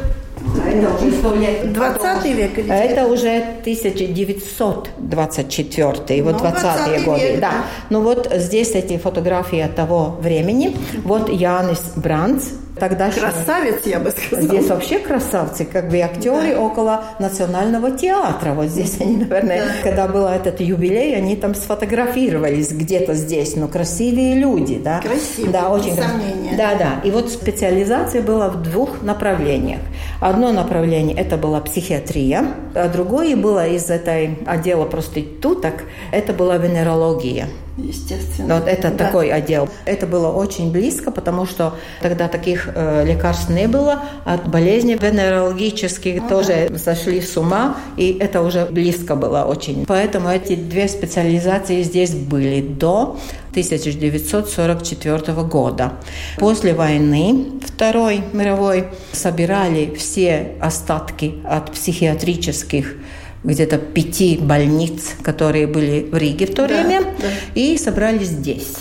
это 0.66 0.94
уже 0.94 1.12
100 1.12 1.34
лет. 1.36 1.72
20 1.72 2.24
век 2.36 2.58
или 2.58 2.70
Это 2.70 3.06
уже 3.06 3.42
1924, 3.62 6.22
вот 6.22 6.36
20-е 6.36 7.00
годы. 7.00 7.20
Век, 7.20 7.40
да. 7.40 7.64
Ну 7.88 8.02
вот 8.02 8.30
здесь 8.34 8.72
эти 8.72 8.98
фотографии 8.98 9.66
того 9.74 10.18
времени. 10.20 10.76
Вот 11.04 11.30
Янис 11.30 11.80
Бранц, 11.96 12.48
Тогда 12.78 13.10
Красавец, 13.10 13.86
я 13.86 13.98
бы 13.98 14.10
сказала. 14.10 14.42
Здесь 14.42 14.68
вообще 14.68 14.98
красавцы, 14.98 15.64
как 15.64 15.88
бы 15.88 15.98
актеры 15.98 16.54
да. 16.54 16.60
около 16.60 17.04
Национального 17.18 17.90
театра. 17.92 18.52
Вот 18.52 18.66
здесь 18.66 19.00
они, 19.00 19.16
наверное, 19.16 19.64
да. 19.64 19.72
когда 19.82 20.08
был 20.08 20.26
этот 20.26 20.60
юбилей, 20.60 21.16
они 21.16 21.36
там 21.36 21.54
сфотографировались 21.54 22.72
где-то 22.72 23.14
здесь. 23.14 23.56
Но 23.56 23.68
красивые 23.68 24.34
люди, 24.34 24.78
да? 24.78 25.00
Красивые, 25.00 25.52
да, 25.52 25.70
очень 25.70 25.94
сомнения. 25.94 26.56
Да, 26.56 26.74
да. 26.74 27.00
И 27.02 27.10
вот 27.10 27.30
специализация 27.30 28.20
была 28.20 28.50
в 28.50 28.62
двух 28.62 29.02
направлениях. 29.02 29.80
Одно 30.20 30.52
направление– 30.52 31.16
это 31.18 31.38
была 31.38 31.60
психиатрия, 31.60 32.44
а 32.74 32.88
другое 32.88 33.36
было 33.36 33.66
из 33.66 33.88
этой 33.88 34.38
отдела 34.46 34.84
проституток– 34.84 35.84
это 36.12 36.34
была 36.34 36.58
венерология. 36.58 37.48
Естественно. 37.76 38.54
Вот 38.56 38.68
это 38.68 38.90
да. 38.90 39.04
такой 39.04 39.30
отдел. 39.30 39.68
Это 39.84 40.06
было 40.06 40.28
очень 40.28 40.72
близко, 40.72 41.10
потому 41.10 41.44
что 41.44 41.74
тогда 42.00 42.26
таких 42.28 42.70
э, 42.74 43.04
лекарств 43.04 43.50
не 43.50 43.68
было. 43.68 44.02
От 44.24 44.48
болезней 44.48 44.96
венерологических 44.96 46.22
ну, 46.22 46.28
тоже 46.28 46.70
сошли 46.78 47.20
с 47.20 47.36
ума, 47.36 47.76
и 47.98 48.16
это 48.18 48.40
уже 48.42 48.64
близко 48.66 49.14
было 49.14 49.44
очень. 49.44 49.84
Поэтому 49.86 50.30
эти 50.30 50.54
две 50.56 50.88
специализации 50.88 51.82
здесь 51.82 52.14
были 52.14 52.62
до 52.62 53.18
1944 53.50 55.32
года. 55.42 55.92
После 56.38 56.72
войны 56.72 57.46
Второй 57.64 58.22
мировой 58.32 58.88
собирали 59.12 59.94
все 59.94 60.52
остатки 60.60 61.34
от 61.44 61.72
психиатрических 61.72 62.96
где-то 63.44 63.78
пяти 63.78 64.38
больниц, 64.40 65.14
которые 65.22 65.66
были 65.66 66.08
в 66.10 66.16
Риге 66.16 66.46
в 66.46 66.54
то 66.54 66.66
да, 66.66 66.68
время, 66.68 67.02
да. 67.02 67.28
и 67.54 67.76
собрались 67.78 68.28
здесь. 68.28 68.76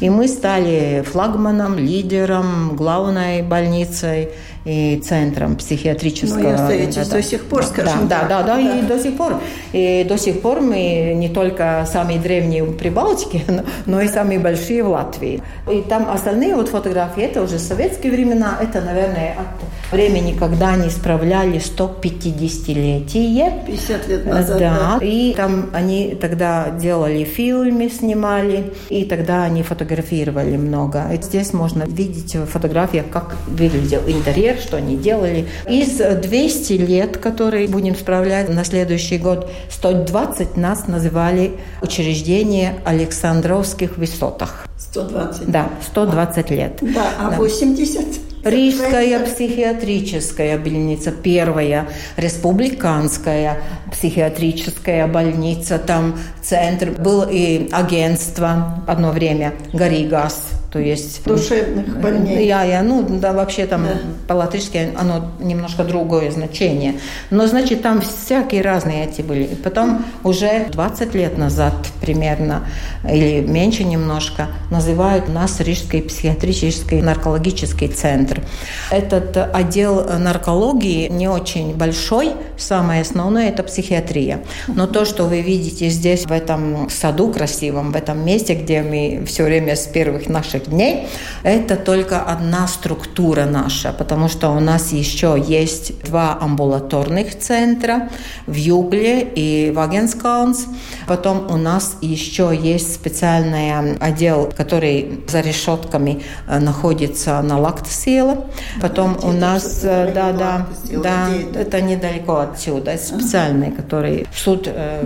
И 0.00 0.10
мы 0.10 0.26
стали 0.26 1.04
флагманом, 1.08 1.78
лидером, 1.78 2.74
главной 2.74 3.42
больницей 3.42 4.30
и 4.64 5.00
центром 5.04 5.54
психиатрического. 5.54 6.38
Ну, 6.38 6.48
и 6.48 6.52
остаетесь 6.52 7.08
да, 7.08 7.16
до 7.16 7.22
сих 7.22 7.44
пор, 7.44 7.62
скажем 7.62 8.08
да, 8.08 8.20
так. 8.20 8.28
Да, 8.28 8.42
да, 8.42 8.56
да, 8.56 8.60
и 8.60 8.82
до 8.82 8.98
сих 8.98 9.16
пор. 9.16 9.40
И 9.72 10.04
до 10.08 10.18
сих 10.18 10.42
пор 10.42 10.60
мы 10.60 11.12
не 11.14 11.28
только 11.28 11.86
самые 11.90 12.18
древние 12.18 12.64
в 12.64 12.76
Прибалтике, 12.76 13.42
но, 13.46 13.62
но 13.86 14.00
и 14.00 14.08
самые 14.08 14.40
большие 14.40 14.82
в 14.82 14.88
Латвии. 14.88 15.40
И 15.72 15.82
там 15.82 16.10
остальные 16.10 16.56
вот 16.56 16.68
фотографии, 16.68 17.22
это 17.22 17.42
уже 17.42 17.60
советские 17.60 18.10
времена, 18.10 18.58
это, 18.60 18.80
наверное, 18.80 19.36
от 19.38 19.85
времени, 19.92 20.36
когда 20.38 20.70
они 20.70 20.90
справляли 20.90 21.60
150-летие. 21.60 23.66
50 23.66 24.08
лет 24.08 24.26
назад. 24.26 24.58
Да, 24.58 24.96
да, 25.00 25.04
и 25.04 25.34
там 25.34 25.70
они 25.72 26.16
тогда 26.20 26.70
делали 26.70 27.24
фильмы, 27.24 27.88
снимали, 27.88 28.72
и 28.88 29.04
тогда 29.04 29.44
они 29.44 29.62
фотографировали 29.62 30.56
много. 30.56 31.04
И 31.12 31.22
здесь 31.22 31.52
можно 31.52 31.84
видеть 31.84 32.34
в 32.34 32.46
фотографиях, 32.46 33.06
как 33.10 33.36
выглядел 33.46 34.00
интерьер, 34.06 34.56
что 34.58 34.76
они 34.76 34.96
делали. 34.96 35.46
Из 35.68 35.98
200 35.98 36.72
лет, 36.74 37.18
которые 37.18 37.68
будем 37.68 37.94
справлять 37.94 38.48
на 38.48 38.64
следующий 38.64 39.18
год, 39.18 39.50
120 39.70 40.56
нас 40.56 40.86
называли 40.86 41.52
учреждение 41.82 42.74
Александровских 42.84 43.96
высотах. 43.96 44.66
120? 44.78 45.50
Да, 45.50 45.70
120 45.90 46.50
лет. 46.50 46.78
Да, 46.80 47.06
а 47.18 47.30
да. 47.30 47.36
80? 47.36 48.25
Рижская 48.46 49.18
психиатрическая 49.26 50.56
больница, 50.56 51.10
первая, 51.10 51.88
республиканская 52.16 53.58
психиатрическая 53.90 55.08
больница, 55.08 55.80
там 55.80 56.16
центр, 56.42 56.92
был 56.92 57.26
и 57.28 57.68
агентство 57.72 58.84
одно 58.86 59.10
время, 59.10 59.54
Гаригас, 59.72 60.55
то 60.72 60.78
есть... 60.78 61.24
Душевных 61.24 62.00
больней. 62.00 62.46
Я, 62.46 62.64
я, 62.64 62.82
ну, 62.82 63.04
да, 63.08 63.32
вообще 63.32 63.66
там 63.66 63.84
да. 63.84 63.98
по-латышски 64.26 64.90
оно 64.96 65.30
немножко 65.40 65.84
другое 65.84 66.30
значение. 66.30 66.94
Но, 67.30 67.46
значит, 67.46 67.82
там 67.82 68.00
всякие 68.00 68.62
разные 68.62 69.06
эти 69.06 69.22
были. 69.22 69.44
И 69.44 69.54
потом 69.54 70.04
уже 70.24 70.66
20 70.70 71.14
лет 71.14 71.38
назад 71.38 71.74
примерно, 72.00 72.66
или 73.04 73.40
меньше 73.40 73.84
немножко, 73.84 74.48
называют 74.70 75.28
нас 75.28 75.60
Рижский 75.60 76.02
психиатрический 76.02 77.00
наркологический 77.00 77.88
центр. 77.88 78.42
Этот 78.90 79.36
отдел 79.36 80.04
наркологии 80.18 81.08
не 81.08 81.28
очень 81.28 81.74
большой, 81.74 82.32
самое 82.58 83.02
основное– 83.02 83.48
это 83.50 83.62
психиатрия. 83.62 84.40
Но 84.66 84.86
то, 84.86 85.04
что 85.04 85.24
вы 85.24 85.40
видите 85.40 85.88
здесь, 85.88 86.26
в 86.26 86.32
этом 86.32 86.88
саду 86.90 87.32
красивом, 87.32 87.92
в 87.92 87.96
этом 87.96 88.24
месте, 88.24 88.54
где 88.54 88.82
мы 88.82 89.24
все 89.26 89.44
время 89.44 89.76
с 89.76 89.86
первых 89.86 90.28
наших 90.28 90.55
дней, 90.60 91.08
это 91.42 91.76
только 91.76 92.20
одна 92.20 92.66
структура 92.68 93.44
наша, 93.44 93.92
потому 93.92 94.28
что 94.28 94.50
у 94.50 94.60
нас 94.60 94.92
еще 94.92 95.42
есть 95.46 96.02
два 96.04 96.38
амбулаторных 96.40 97.38
центра 97.38 98.08
в 98.46 98.54
Югле 98.54 99.22
и 99.22 99.72
в 99.74 99.80
Агенскаунс. 99.80 100.66
Потом 101.06 101.50
у 101.50 101.56
нас 101.56 101.96
еще 102.00 102.56
есть 102.56 102.94
специальный 102.94 103.96
отдел, 103.98 104.52
который 104.56 105.20
за 105.28 105.40
решетками 105.40 106.22
э, 106.48 106.58
находится 106.58 107.40
на 107.42 107.58
Лактосела. 107.58 108.46
Потом 108.80 109.18
у 109.22 109.32
нас, 109.32 109.80
э, 109.84 110.12
да, 110.14 110.32
да, 110.32 110.66
да, 111.02 111.28
это? 111.54 111.80
недалеко 111.80 112.38
отсюда, 112.38 112.96
специальный, 112.96 113.70
который 113.70 114.26
суд 114.34 114.68
э, 114.68 115.04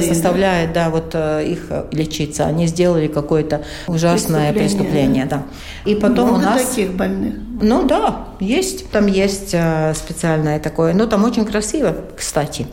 составляет, 0.00 0.72
да, 0.72 0.90
вот 0.90 1.14
их 1.14 1.70
лечиться. 1.92 2.46
Они 2.46 2.66
сделали 2.66 3.06
какое-то 3.06 3.62
ужасное 3.86 4.49
преступление, 4.52 5.26
преступление 5.26 5.26
да. 5.26 5.42
И 5.84 5.94
потом 5.94 6.30
Много 6.30 6.38
у 6.38 6.42
нас 6.42 6.62
таких 6.62 6.92
больных. 6.94 7.34
Ну 7.62 7.86
да, 7.86 8.28
есть. 8.40 8.90
Там 8.90 9.06
есть 9.06 9.48
специальное 9.94 10.58
такое. 10.58 10.94
Но 10.94 11.06
там 11.06 11.24
очень 11.24 11.44
красиво, 11.44 11.94
кстати. 12.16 12.66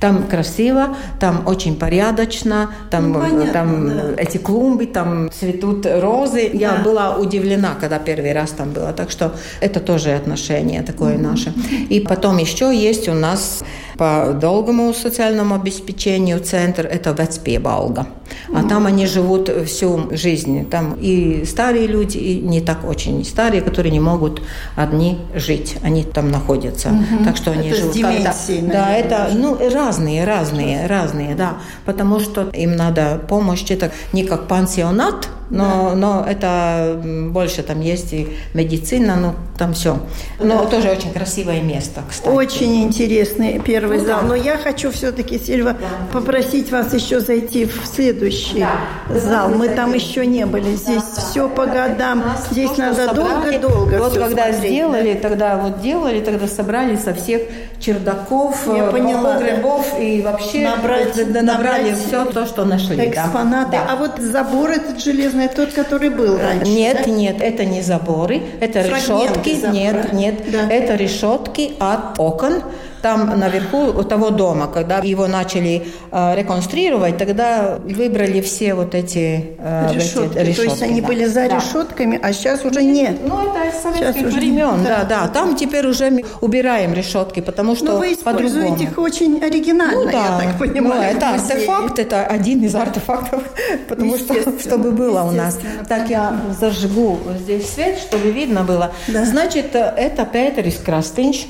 Там 0.00 0.24
красиво, 0.24 0.96
там 1.20 1.46
очень 1.46 1.76
порядочно, 1.76 2.70
там, 2.90 3.12
ну, 3.12 3.20
понятно, 3.20 3.52
там 3.52 3.88
да. 3.88 4.02
эти 4.16 4.38
клумбы, 4.38 4.86
там 4.86 5.30
цветут 5.30 5.86
розы. 5.86 6.50
Да. 6.52 6.58
Я 6.58 6.76
была 6.76 7.16
удивлена, 7.16 7.76
когда 7.80 7.98
первый 7.98 8.32
раз 8.32 8.50
там 8.50 8.72
была. 8.72 8.92
Так 8.92 9.10
что 9.10 9.34
это 9.60 9.80
тоже 9.80 10.14
отношение 10.14 10.82
такое 10.82 11.14
mm-hmm. 11.14 11.30
наше. 11.30 11.52
И 11.90 12.00
потом 12.00 12.38
еще 12.38 12.74
есть 12.74 13.08
у 13.08 13.14
нас 13.14 13.62
по 13.98 14.32
долгому 14.32 14.94
социальному 14.94 15.56
обеспечению 15.56 16.38
центр– 16.40 16.86
это 16.90 17.10
Вецпебалга. 17.10 18.06
А 18.54 18.62
там 18.62 18.86
они 18.86 19.06
живут 19.06 19.50
всю 19.66 20.08
жизнь. 20.12 20.64
Там 20.70 20.96
и 21.00 21.44
старые 21.44 21.86
люди, 21.86 22.16
и 22.16 22.40
не 22.40 22.60
так 22.60 22.84
очень 22.84 23.24
старые, 23.24 23.60
которые 23.60 23.90
не 23.92 24.00
могут 24.00 24.40
одни 24.76 25.18
жить. 25.34 25.76
Они 25.82 26.04
там 26.04 26.30
находятся. 26.30 26.90
Угу. 26.90 27.24
Так 27.24 27.36
что 27.36 27.50
они 27.50 27.68
это 27.68 27.76
живут. 27.76 27.94
Когда, 28.00 28.34
да, 28.72 28.92
это 28.94 29.30
ну, 29.34 29.58
разные, 29.74 30.24
разные, 30.24 30.86
разные, 30.86 31.34
да. 31.34 31.54
Потому 31.84 32.20
что 32.20 32.48
им 32.52 32.76
надо 32.76 33.20
помощь. 33.28 33.64
Это 33.70 33.90
не 34.12 34.24
как 34.24 34.46
пансионат, 34.46 35.28
но, 35.50 35.90
да. 35.90 35.96
но 35.96 36.26
это 36.28 37.00
больше 37.30 37.62
там 37.62 37.80
есть 37.80 38.12
и 38.12 38.28
медицина, 38.54 39.16
ну 39.16 39.34
там 39.58 39.74
все. 39.74 39.98
Но 40.38 40.62
да. 40.62 40.66
тоже 40.66 40.90
очень 40.90 41.12
красивое 41.12 41.60
место, 41.60 42.02
кстати. 42.08 42.32
Очень 42.32 42.84
интересный 42.84 43.60
первый 43.60 43.98
ну, 43.98 44.06
зал. 44.06 44.20
Да. 44.22 44.28
Но 44.28 44.34
я 44.34 44.56
хочу 44.56 44.90
все-таки, 44.90 45.38
Сильва, 45.38 45.72
да. 45.72 45.78
попросить 46.12 46.70
вас 46.70 46.92
еще 46.94 47.20
зайти 47.20 47.64
в 47.66 47.86
следующий 47.86 48.60
да. 48.60 49.18
зал. 49.18 49.48
Мы 49.50 49.68
там 49.68 49.94
еще 49.94 50.26
не 50.26 50.46
были. 50.46 50.74
Здесь 50.76 51.02
да. 51.02 51.20
все 51.20 51.48
по 51.48 51.66
годам. 51.66 52.24
Здесь 52.50 52.70
то, 52.70 52.80
надо 52.80 53.14
долго-долго 53.14 53.98
Вот 53.98 54.12
когда 54.14 54.52
смотреть, 54.52 54.70
сделали, 54.70 55.14
да? 55.14 55.20
тогда 55.20 55.56
вот 55.56 55.80
делали, 55.80 56.20
тогда 56.20 56.46
собрали 56.46 56.96
со 56.96 57.14
всех 57.14 57.42
чердаков, 57.80 58.62
я 58.66 58.84
э, 58.84 58.92
поняла, 58.92 59.34
погребов 59.34 59.86
да. 59.92 59.98
и 59.98 60.22
вообще 60.22 60.68
набрать, 60.68 61.16
набрали 61.16 61.42
набрать 61.42 61.98
все 61.98 62.24
то, 62.26 62.46
что 62.46 62.64
нашли. 62.64 63.08
Экспонаты. 63.08 63.72
Да. 63.72 63.86
А 63.90 63.96
вот 63.96 64.18
забор 64.18 64.70
этот 64.70 65.00
железный 65.00 65.37
железный, 65.38 65.48
тот, 65.48 65.72
который 65.72 66.10
был 66.10 66.38
раньше? 66.38 66.70
Нет, 66.70 67.02
да? 67.04 67.10
нет, 67.10 67.36
это 67.40 67.64
не 67.64 67.82
заборы, 67.82 68.42
это 68.60 68.82
Фрагменты 68.82 69.50
решетки. 69.50 69.54
Забора. 69.54 69.72
Нет, 69.72 70.12
нет, 70.12 70.34
да. 70.50 70.68
это 70.70 70.94
решетки 70.94 71.72
от 71.78 72.18
окон 72.18 72.62
там 73.02 73.38
наверху 73.38 73.86
у 73.86 74.02
того 74.04 74.30
дома, 74.30 74.66
когда 74.66 74.98
его 74.98 75.26
начали 75.26 75.86
э, 76.10 76.34
реконструировать, 76.36 77.18
тогда 77.18 77.78
выбрали 77.84 78.40
все 78.40 78.74
вот 78.74 78.94
эти, 78.94 79.56
э, 79.58 79.94
решетки. 79.94 80.38
эти 80.38 80.48
решетки. 80.48 80.56
То 80.56 80.62
есть 80.62 80.82
они 80.82 81.00
да. 81.00 81.06
были 81.06 81.24
за 81.26 81.48
да. 81.48 81.56
решетками, 81.56 82.18
а 82.22 82.32
сейчас 82.32 82.64
уже 82.64 82.82
нет. 82.82 83.18
Ну, 83.26 83.50
это 83.50 83.68
из 83.68 83.82
советских 83.82 84.26
времен, 84.26 84.84
да. 84.84 85.04
да, 85.04 85.22
да. 85.22 85.28
Там 85.28 85.56
теперь 85.56 85.86
уже 85.86 86.10
мы 86.10 86.24
убираем 86.40 86.94
решетки, 86.94 87.40
потому 87.40 87.76
что 87.76 87.86
Но 87.86 87.98
вы 87.98 88.12
используете 88.12 88.84
их 88.84 88.98
очень 88.98 89.42
оригинально, 89.42 90.04
ну, 90.04 90.10
да. 90.10 90.40
я 90.40 90.46
так 90.46 90.58
понимаю. 90.58 91.12
Ну, 91.12 91.18
это 91.18 91.30
артефакт, 91.30 91.98
это 91.98 92.26
один 92.26 92.62
из 92.62 92.74
артефактов, 92.74 93.42
потому 93.88 94.16
что, 94.18 94.34
чтобы 94.58 94.90
было 94.92 95.22
у 95.22 95.30
нас. 95.30 95.58
Так 95.88 96.10
я 96.10 96.40
зажгу 96.58 97.18
здесь 97.40 97.68
свет, 97.70 97.98
чтобы 97.98 98.30
видно 98.30 98.64
было. 98.64 98.92
Да. 99.08 99.24
Значит, 99.24 99.74
это 99.74 100.24
Петерис 100.24 100.78
Крастинч, 100.84 101.46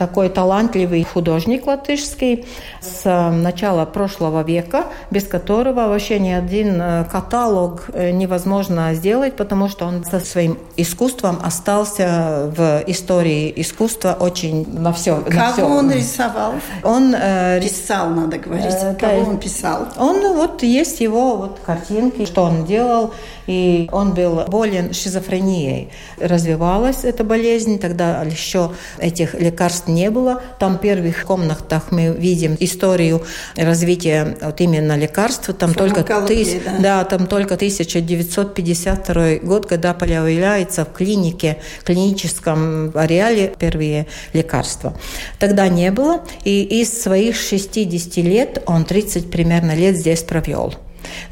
такой 0.00 0.30
талантливый 0.30 1.04
художник 1.04 1.66
латышский 1.66 2.46
с 2.80 3.02
э, 3.04 3.30
начала 3.30 3.84
прошлого 3.84 4.42
века, 4.42 4.84
без 5.10 5.24
которого 5.24 5.88
вообще 5.88 6.18
ни 6.18 6.30
один 6.30 6.80
э, 6.80 7.04
каталог 7.04 7.90
э, 7.92 8.10
невозможно 8.10 8.94
сделать, 8.94 9.36
потому 9.36 9.68
что 9.68 9.84
он 9.84 10.02
со 10.04 10.20
своим 10.20 10.58
искусством 10.78 11.38
остался 11.44 12.50
в 12.56 12.82
истории 12.86 13.52
искусства 13.56 14.16
очень 14.18 14.66
на 14.72 14.94
все. 14.94 15.16
Кого 15.16 15.38
на 15.38 15.52
все. 15.52 15.64
он 15.66 15.90
рисовал? 15.90 16.52
Он 16.82 17.14
э, 17.14 17.60
писал, 17.60 18.08
надо 18.08 18.38
говорить. 18.38 18.74
Э, 18.82 18.94
Кого 18.94 19.30
он 19.32 19.36
писал? 19.36 19.88
Он 19.98 20.34
вот 20.34 20.62
есть 20.62 21.02
его 21.02 21.36
вот 21.36 21.60
картинки, 21.66 22.24
что 22.24 22.44
он 22.44 22.64
делал 22.64 23.12
и 23.50 23.88
он 23.90 24.14
был 24.14 24.44
болен 24.46 24.94
шизофренией. 24.94 25.90
Развивалась 26.20 27.02
эта 27.02 27.24
болезнь, 27.24 27.80
тогда 27.80 28.22
еще 28.22 28.70
этих 28.98 29.34
лекарств 29.34 29.88
не 29.94 30.10
было. 30.10 30.42
Там 30.58 30.78
в 30.78 30.80
первых 30.80 31.24
комнатах 31.24 31.90
мы 31.90 32.08
видим 32.08 32.56
историю 32.60 33.22
развития 33.56 34.36
вот 34.40 34.60
именно 34.60 34.96
лекарств. 34.96 35.50
Там 35.58 35.74
только, 35.74 36.02
тыс... 36.26 36.48
да. 36.64 36.78
Да, 36.80 37.04
там 37.04 37.26
только 37.26 37.54
1952 37.54 39.36
год, 39.42 39.66
когда 39.66 39.94
появляется 39.94 40.84
в 40.84 40.92
клинике, 40.92 41.58
клиническом 41.84 42.92
ареале 42.94 43.52
первые 43.58 44.06
лекарства. 44.32 44.94
Тогда 45.38 45.68
не 45.68 45.90
было, 45.90 46.22
и 46.44 46.62
из 46.62 47.02
своих 47.02 47.36
60 47.36 48.16
лет 48.18 48.62
он 48.66 48.84
30 48.84 49.30
примерно 49.30 49.74
лет 49.74 49.96
здесь 49.96 50.22
провел. 50.22 50.74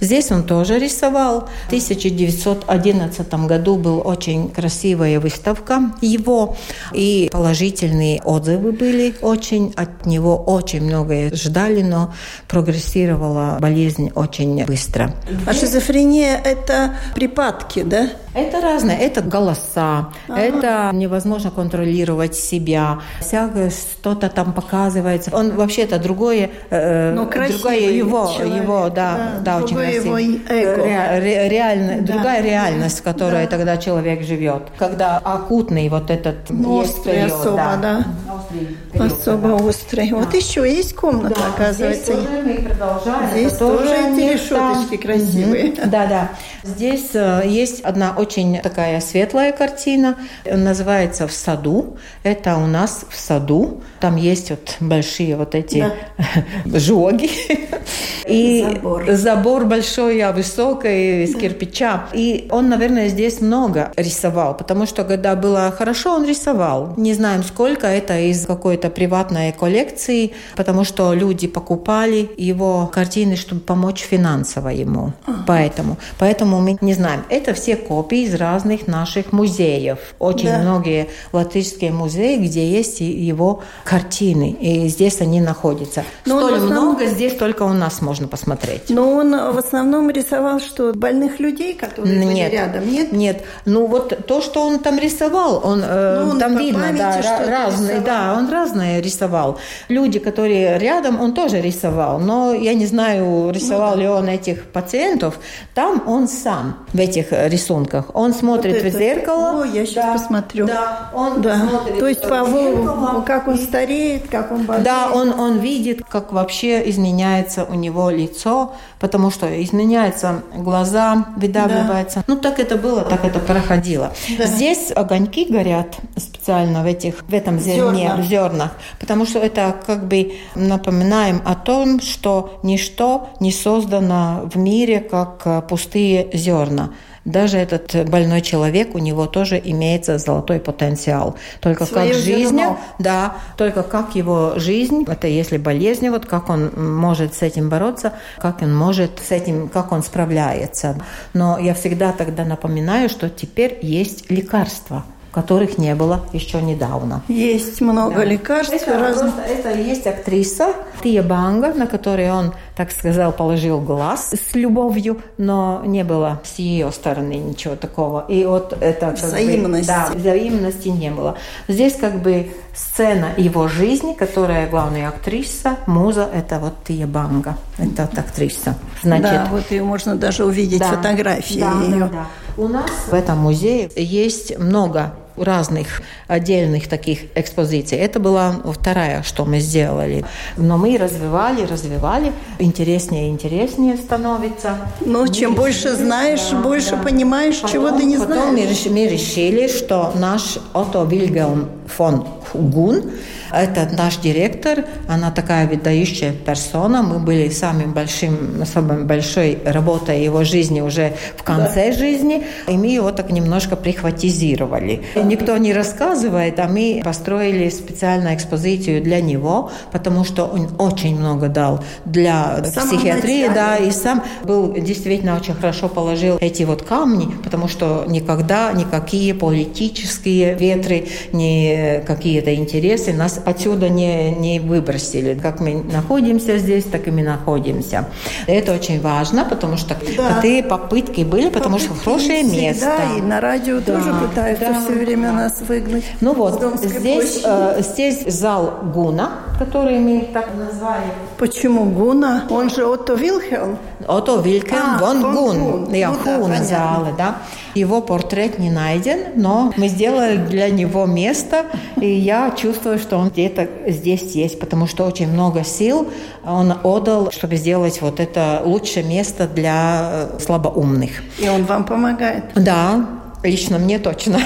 Здесь 0.01 0.31
он 0.31 0.45
тоже 0.45 0.79
рисовал. 0.79 1.49
В 1.65 1.67
1911 1.69 3.35
году 3.47 3.77
была 3.77 4.03
очень 4.03 4.51
красивая 4.51 5.21
выставка 5.21 5.93
его, 6.01 6.57
и 6.93 7.29
положительные 7.33 8.21
отзывы 8.25 8.73
были 8.73 9.15
очень 9.23 9.73
от 9.77 10.07
него, 10.07 10.37
очень 10.37 10.83
многое 10.83 11.31
ждали, 11.35 11.83
но 11.83 12.13
прогрессировала 12.49 13.59
болезнь 13.61 14.11
очень 14.15 14.65
быстро. 14.65 15.15
А 15.47 15.53
шизофрения– 15.53 16.41
это 16.45 16.95
припадки, 17.15 17.83
да? 17.83 18.09
Это 18.35 18.61
разное. 18.61 18.97
Это 18.97 19.21
голоса, 19.21 20.11
ага. 20.29 20.41
это 20.41 20.91
невозможно 20.93 21.51
контролировать 21.51 22.35
себя, 22.35 23.01
всякое 23.21 23.71
что-то 23.71 24.29
там 24.29 24.53
показывается. 24.53 25.31
Он 25.35 25.57
вообще 25.57 25.83
это 25.83 25.99
другое, 25.99 26.51
э, 26.71 27.13
Но 27.15 27.25
другое 27.25 27.91
его, 27.91 28.33
человек, 28.37 28.63
его, 28.63 28.91
да, 28.91 29.41
да, 29.43 29.58
да 29.58 29.58
очень 29.63 29.77
красиво. 29.77 30.17
Его 30.17 30.39
эго. 30.49 30.85
Ре, 30.85 31.21
ре, 31.21 31.49
реально, 31.49 32.01
да. 32.01 32.13
Другая 32.15 32.43
реальность, 32.43 33.01
в 33.01 33.03
которой 33.03 33.45
да. 33.45 33.51
тогда 33.51 33.77
человек 33.77 34.23
живет. 34.23 34.63
Когда 34.79 35.19
акутный 35.19 35.89
вот 35.89 36.11
этот 36.11 36.51
ну, 36.51 36.81
есть 36.81 36.99
острый 36.99 37.15
период, 37.15 37.33
особо, 37.33 37.57
да. 37.57 37.77
да. 37.77 38.05
Острый 38.35 38.77
период, 38.93 39.13
особо 39.13 39.49
да. 39.49 39.55
острый. 39.55 40.11
Да. 40.11 40.17
Вот 40.17 40.35
еще 40.35 40.61
есть 40.61 40.95
комната, 40.95 41.35
да, 41.41 41.47
оказывается. 41.49 42.13
Здесь 42.13 42.27
тоже 42.27 42.43
мы 42.45 42.55
продолжаем. 42.55 43.31
Здесь 43.31 43.53
тоже, 43.53 43.79
тоже 43.79 43.95
эти 43.95 44.33
решеточки 44.33 44.97
красивые. 44.97 45.75
Да, 45.89 46.07
да. 46.07 46.31
Здесь 46.65 47.11
э, 47.15 47.43
есть 47.47 47.81
одна 47.81 48.15
очень 48.17 48.61
такая 48.61 49.01
светлая 49.01 49.53
картина, 49.53 50.17
называется 50.45 51.27
«В 51.27 51.33
саду». 51.33 51.97
Это 52.23 52.57
у 52.57 52.67
нас 52.67 53.05
в 53.09 53.17
саду. 53.19 53.81
Там 54.01 54.17
есть 54.17 54.51
вот 54.51 54.77
большие 54.81 55.37
вот 55.37 55.55
эти 55.55 55.81
да. 55.81 56.79
жоги. 56.79 57.31
И 58.29 58.63
забор. 58.63 59.05
забор 59.13 59.48
большой, 59.57 60.21
а 60.21 60.33
высокий, 60.33 61.25
из 61.25 61.35
кирпича. 61.35 62.07
И 62.13 62.49
он, 62.51 62.69
наверное, 62.69 63.09
здесь 63.09 63.41
много 63.41 63.93
рисовал, 63.97 64.57
потому 64.57 64.87
что 64.87 65.05
когда 65.05 65.37
было 65.37 65.73
хорошо, 65.77 66.15
он 66.15 66.27
рисовал. 66.27 66.95
Не 66.97 67.15
знаем, 67.15 67.43
сколько 67.43 67.87
это 67.87 68.19
из 68.19 68.47
какой-то 68.47 68.91
приватной 68.91 69.53
коллекции, 69.53 70.33
потому 70.57 70.85
что 70.85 71.15
люди 71.15 71.47
покупали 71.47 72.31
его 72.37 72.91
картины, 72.93 73.37
чтобы 73.37 73.61
помочь 73.61 74.01
финансово 74.01 74.69
ему. 74.69 75.13
Ага. 75.27 75.45
Поэтому, 75.47 75.97
поэтому 76.19 76.61
мы 76.61 76.77
не 76.81 76.95
знаем. 76.95 77.25
Это 77.29 77.55
все 77.55 77.77
копии 77.77 78.23
из 78.25 78.35
разных 78.35 78.87
наших 78.87 79.33
музеев. 79.33 79.99
Очень 80.19 80.49
да. 80.49 80.59
многие 80.59 81.09
латышские 81.33 81.93
музеи, 81.93 82.37
где 82.37 82.69
есть 82.69 83.01
его 83.01 83.63
картины. 83.85 84.57
И 84.61 84.89
здесь 84.89 85.21
они 85.21 85.41
находятся. 85.41 86.05
Но 86.27 86.39
Столь 86.39 86.55
основном... 86.55 86.85
много 86.85 87.07
здесь 87.07 87.35
только 87.35 87.63
у 87.63 87.73
нас 87.73 88.01
можно 88.03 88.29
посмотреть. 88.29 88.91
Но 88.91 89.13
он 89.13 89.35
в 89.53 89.59
основном 89.59 90.11
рисовал, 90.11 90.61
что 90.61 90.93
больных 90.93 91.41
людей, 91.41 91.75
которые 91.75 92.17
нет, 92.19 92.27
были 92.27 92.57
рядом, 92.57 92.91
нет? 92.91 93.13
Нет. 93.13 93.45
Ну 93.65 93.87
вот 93.87 94.27
то, 94.27 94.41
что 94.41 94.67
он 94.67 94.79
там 94.79 94.99
рисовал, 94.99 95.61
он, 95.65 95.83
э, 95.85 96.21
ну, 96.25 96.31
он 96.31 96.39
там 96.39 96.57
видно, 96.57 96.93
да, 96.97 97.21
разные, 97.47 98.01
да, 98.01 98.35
он 98.37 98.51
разные 98.51 99.01
рисовал. 99.01 99.59
Люди, 99.89 100.19
которые 100.19 100.79
рядом, 100.79 101.21
он 101.21 101.35
тоже 101.35 101.61
рисовал. 101.61 102.19
Но 102.19 102.53
я 102.53 102.75
не 102.75 102.87
знаю, 102.87 103.51
рисовал 103.51 103.95
ну, 103.95 104.01
ли 104.01 104.09
он 104.09 104.29
этих 104.29 104.65
пациентов. 104.65 105.39
Там 105.75 106.03
он 106.07 106.29
сам 106.29 106.87
в 106.93 106.99
этих 106.99 107.27
рисунках. 107.31 108.07
Он 108.15 108.33
смотрит 108.33 108.83
вот 108.83 108.93
в 108.93 108.99
зеркало. 108.99 109.63
О, 109.63 109.65
я 109.65 109.87
сейчас 109.87 110.05
да, 110.05 110.13
посмотрю. 110.13 110.67
Да, 110.67 111.11
он 111.15 111.41
да. 111.43 111.57
смотрит. 111.57 111.99
То 111.99 112.09
есть 112.09 112.23
по 112.23 112.45
зеркало, 112.45 113.23
как 113.27 113.49
он 113.49 113.59
стареет, 113.59 114.29
как 114.29 114.53
он 114.53 114.65
болеет. 114.65 114.85
Да, 114.85 115.11
он, 115.13 115.39
он 115.39 115.59
видит, 115.59 116.03
как 116.09 116.33
вообще 116.33 116.89
изменяется 116.89 117.65
у 117.65 117.75
него 117.75 118.11
лицо, 118.11 118.73
потому 119.01 119.28
что 119.31 119.63
изменяются 119.63 120.43
глаза, 120.55 121.27
выдавливается. 121.37 122.19
Да. 122.19 122.25
Ну, 122.27 122.37
так 122.37 122.59
это 122.59 122.77
было, 122.77 123.03
так 123.03 123.25
это 123.25 123.39
проходило. 123.39 124.13
Да. 124.39 124.47
Здесь 124.47 124.93
огоньки 124.95 125.45
горят 125.45 125.97
специально 126.17 126.83
в, 126.83 126.87
этих, 126.87 127.23
в 127.23 127.35
этом 127.35 127.59
зерне, 127.59 128.15
в 128.17 128.23
зернах, 128.23 128.73
потому 129.01 129.27
что 129.27 129.39
это 129.39 129.75
как 129.87 130.07
бы 130.07 130.35
напоминаем 130.55 131.43
о 131.45 131.55
том, 131.55 132.01
что 132.01 132.59
ничто 132.63 133.31
не 133.41 133.53
создано 133.53 134.49
в 134.53 134.57
мире 134.57 135.01
как 135.01 135.67
пустые 135.69 136.29
зерна 136.33 136.91
даже 137.25 137.59
этот 137.59 138.09
больной 138.09 138.41
человек, 138.41 138.95
у 138.95 138.99
него 138.99 139.27
тоже 139.27 139.61
имеется 139.63 140.19
золотой 140.19 140.61
потенциал. 140.61 141.37
Только 141.61 141.87
Свою 141.87 142.13
как 142.13 142.23
жизнь, 142.23 142.61
да, 142.99 143.37
только 143.57 143.83
как 143.83 144.15
его 144.15 144.55
жизнь, 144.57 145.05
это 145.07 145.27
если 145.27 145.57
болезнь, 145.57 146.09
вот 146.09 146.27
как 146.27 146.49
он 146.49 146.71
может 146.77 147.35
с 147.35 147.43
этим 147.43 147.69
бороться, 147.69 148.15
как 148.39 148.63
он 148.63 148.75
может 148.75 149.19
с 149.19 149.31
этим, 149.31 149.69
как 149.69 149.93
он 149.93 150.03
справляется. 150.03 150.97
Но 151.35 151.59
я 151.59 151.75
всегда 151.75 152.13
тогда 152.13 152.45
напоминаю, 152.45 153.09
что 153.09 153.29
теперь 153.29 153.79
есть 153.83 154.31
лекарства 154.31 155.05
которых 155.39 155.79
не 155.79 155.95
было 155.95 156.23
еще 156.33 156.61
недавно. 156.61 157.23
Есть 157.29 157.81
много 157.81 158.17
да. 158.17 158.25
лекарств. 158.25 158.75
Это, 158.75 158.99
разных... 158.99 159.35
это 159.39 159.71
есть 159.79 160.05
актриса 160.05 160.73
Тия 161.01 161.23
Банга, 161.23 161.73
на 161.75 161.87
которой 161.87 162.33
он, 162.33 162.55
так 162.77 162.91
сказал, 162.91 163.31
положил 163.31 163.81
глаз 163.81 164.35
с 164.35 164.57
любовью, 164.57 165.23
но 165.37 165.83
не 165.85 166.03
было 166.03 166.41
с 166.43 166.59
ее 166.59 166.91
стороны 166.91 167.35
ничего 167.35 167.77
такого. 167.77 168.25
И 168.29 168.45
вот 168.45 168.77
это... 168.81 169.11
Взаимности. 169.11 169.87
Бы, 169.87 169.97
да, 169.97 170.11
взаимности 170.13 170.89
не 170.89 171.11
было. 171.13 171.37
Здесь 171.69 171.95
как 171.95 172.21
бы 172.21 172.51
сцена 172.75 173.29
его 173.37 173.69
жизни, 173.69 174.15
которая 174.15 174.69
главная 174.69 175.09
актриса, 175.09 175.77
муза, 175.87 176.29
это 176.35 176.59
вот 176.59 176.75
Тия 176.85 177.07
Банга. 177.07 177.57
Это 177.79 178.09
вот 178.11 178.19
актриса. 178.19 178.75
Значит, 179.05 179.23
да, 179.23 179.49
вот 179.53 179.71
ее 179.71 179.85
можно 179.85 180.17
даже 180.17 180.45
увидеть 180.45 180.81
да, 180.81 180.87
фотографии 180.87 181.61
да, 181.61 181.81
ее. 181.85 181.99
Да, 182.01 182.09
да. 182.09 182.27
У 182.57 182.67
нас 182.67 182.91
в 183.09 183.15
этом 183.15 183.39
музее 183.39 183.89
есть 183.95 184.59
много 184.59 185.13
разных 185.43 186.03
отдельных 186.27 186.89
таких 186.89 187.21
экспозиций. 187.35 187.99
Это 187.99 188.21
была 188.21 188.57
вторая, 188.73 189.23
что 189.23 189.45
мы 189.45 189.61
сделали. 189.61 190.25
Но 190.57 190.79
мы 190.79 190.97
развивали, 190.97 191.65
развивали, 191.65 192.33
интереснее 192.59 193.29
и 193.29 193.31
интереснее 193.31 193.97
становится. 193.97 194.79
Ну, 195.01 195.23
мы 195.23 195.29
чем 195.29 195.53
решили, 195.53 195.57
больше 195.57 195.97
знаешь, 195.97 196.51
да, 196.51 196.59
больше 196.59 196.91
да. 196.97 197.03
понимаешь, 197.03 197.57
потом, 197.61 197.71
чего 197.71 197.91
ты 197.91 198.05
не 198.05 198.17
потом 198.19 198.33
знаешь. 198.33 198.79
Потом 198.79 198.95
мы 198.95 199.07
решили, 199.07 199.69
что 199.69 200.13
наш 200.15 200.59
Отто 200.73 201.05
Вильгельм 201.05 201.69
фон 201.87 202.25
Гун 202.55 203.03
это 203.53 203.89
наш 203.97 204.17
директор, 204.17 204.85
она 205.09 205.31
такая 205.31 205.67
выдающая 205.67 206.33
персона. 206.33 207.03
Мы 207.03 207.19
были 207.19 207.49
самым 207.49 207.93
большим, 207.93 208.65
самой 208.65 209.05
большой 209.05 209.59
работой 209.65 210.23
его 210.23 210.45
жизни 210.45 210.81
уже 210.81 211.15
в 211.37 211.43
конце 211.43 211.91
да. 211.91 211.97
жизни, 211.97 212.45
и 212.67 212.77
мы 212.77 212.87
его 212.87 213.11
так 213.13 213.31
немножко 213.31 213.77
прихватизировали. 213.77 215.03
Никто 215.17 215.57
не 215.57 215.73
рассказывает, 215.73 216.59
а 216.59 216.69
мы 216.69 217.01
построили 217.05 217.69
специальную 217.71 218.35
экспозицию 218.35 219.03
для 219.03 219.21
него, 219.21 219.71
потому 219.93 220.25
что 220.25 220.45
он 220.47 220.69
очень 220.79 221.19
много 221.19 221.49
дал 221.49 221.83
для 222.05 222.65
Самого 222.65 222.97
психиатрии, 222.97 223.49
начала. 223.49 223.55
да, 223.55 223.77
и 223.77 223.91
сам 223.91 224.23
был 224.45 224.73
действительно 224.75 225.37
очень 225.37 225.55
хорошо 225.55 225.89
положил 225.89 226.39
эти 226.41 226.63
вот 226.65 226.83
камни, 226.83 227.33
потому 227.45 227.69
что 227.69 228.05
никогда 228.07 228.73
никакие 228.73 229.35
политические 229.35 230.55
ветры, 230.55 231.07
ни 231.33 232.03
какие-то 232.07 232.55
интересы 232.55 233.13
нас 233.13 233.38
отсюда 233.45 233.89
не, 233.89 234.33
не 234.33 234.61
выбросили. 234.61 235.39
Как 235.39 235.61
мы 235.61 235.83
находимся 235.83 236.59
здесь, 236.59 236.85
так 236.85 237.09
и 237.09 237.11
мы 237.11 237.23
находимся. 237.23 238.07
Это 238.47 238.75
очень 238.75 239.01
важно, 239.01 239.45
потому 239.45 239.77
что 239.77 239.97
да. 240.17 240.35
такие 240.37 240.63
попытки 240.63 241.23
были, 241.23 241.49
потому 241.49 241.77
попытки 241.79 241.95
что 241.95 242.05
хорошее 242.05 242.43
место. 242.45 242.87
Да, 242.87 243.17
и 243.17 243.21
на 243.23 243.41
радио 243.41 243.81
да, 243.81 243.97
тоже 243.97 244.15
пытаются 244.15 244.67
да, 244.67 244.81
все 244.81 244.93
время 244.93 245.29
да. 245.29 245.35
нас 245.35 245.61
выгнать. 245.67 246.05
Ну 246.21 246.35
вот, 246.35 246.63
здесь, 246.83 247.41
э, 247.45 247.83
здесь 247.83 248.25
зал 248.27 248.81
Гуна, 248.95 249.31
который 249.59 249.99
мы 249.99 250.29
так 250.33 250.49
назвали. 250.55 251.05
Почему 251.39 251.85
Гуна? 251.85 252.45
Он 252.51 252.71
же 252.71 252.85
Отто 252.85 253.15
Вильхельм. 253.15 253.79
Отто 254.07 254.41
Вильхельм 254.41 254.97
а, 254.97 254.99
Вон 254.99 255.23
Гун. 255.23 255.59
Гун. 255.59 255.95
Я 255.95 256.11
ну, 256.11 256.19
Хуна 256.19 256.59
да, 256.59 256.65
зала, 256.65 257.15
да. 257.17 257.37
Его 257.79 258.01
портрет 258.01 258.59
не 258.59 258.71
найден, 258.71 259.19
но 259.37 259.73
мы 259.77 259.89
сделали 259.89 260.37
для 260.37 260.69
него 260.69 261.07
место, 261.07 261.67
и 262.01 262.09
я 262.09 262.53
чувствую, 262.57 262.99
что 262.99 263.17
он 263.17 263.29
где-то 263.29 263.69
здесь 263.87 264.35
есть, 264.35 264.59
потому 264.59 264.87
что 264.87 265.05
очень 265.05 265.29
много 265.29 265.65
сил 265.65 266.09
он 266.45 266.75
отдал, 266.83 267.31
чтобы 267.31 267.57
сделать 267.57 268.01
вот 268.01 268.21
это 268.21 268.63
лучшее 268.65 269.05
место 269.05 269.47
для 269.47 270.29
э, 270.33 270.39
слабоумных. 270.41 271.11
И 271.39 271.49
он 271.49 271.65
вам 271.65 271.85
помогает? 271.85 272.45
Да, 272.55 273.07
Лично 273.45 273.79
мне 273.79 274.01
точно. 274.01 274.41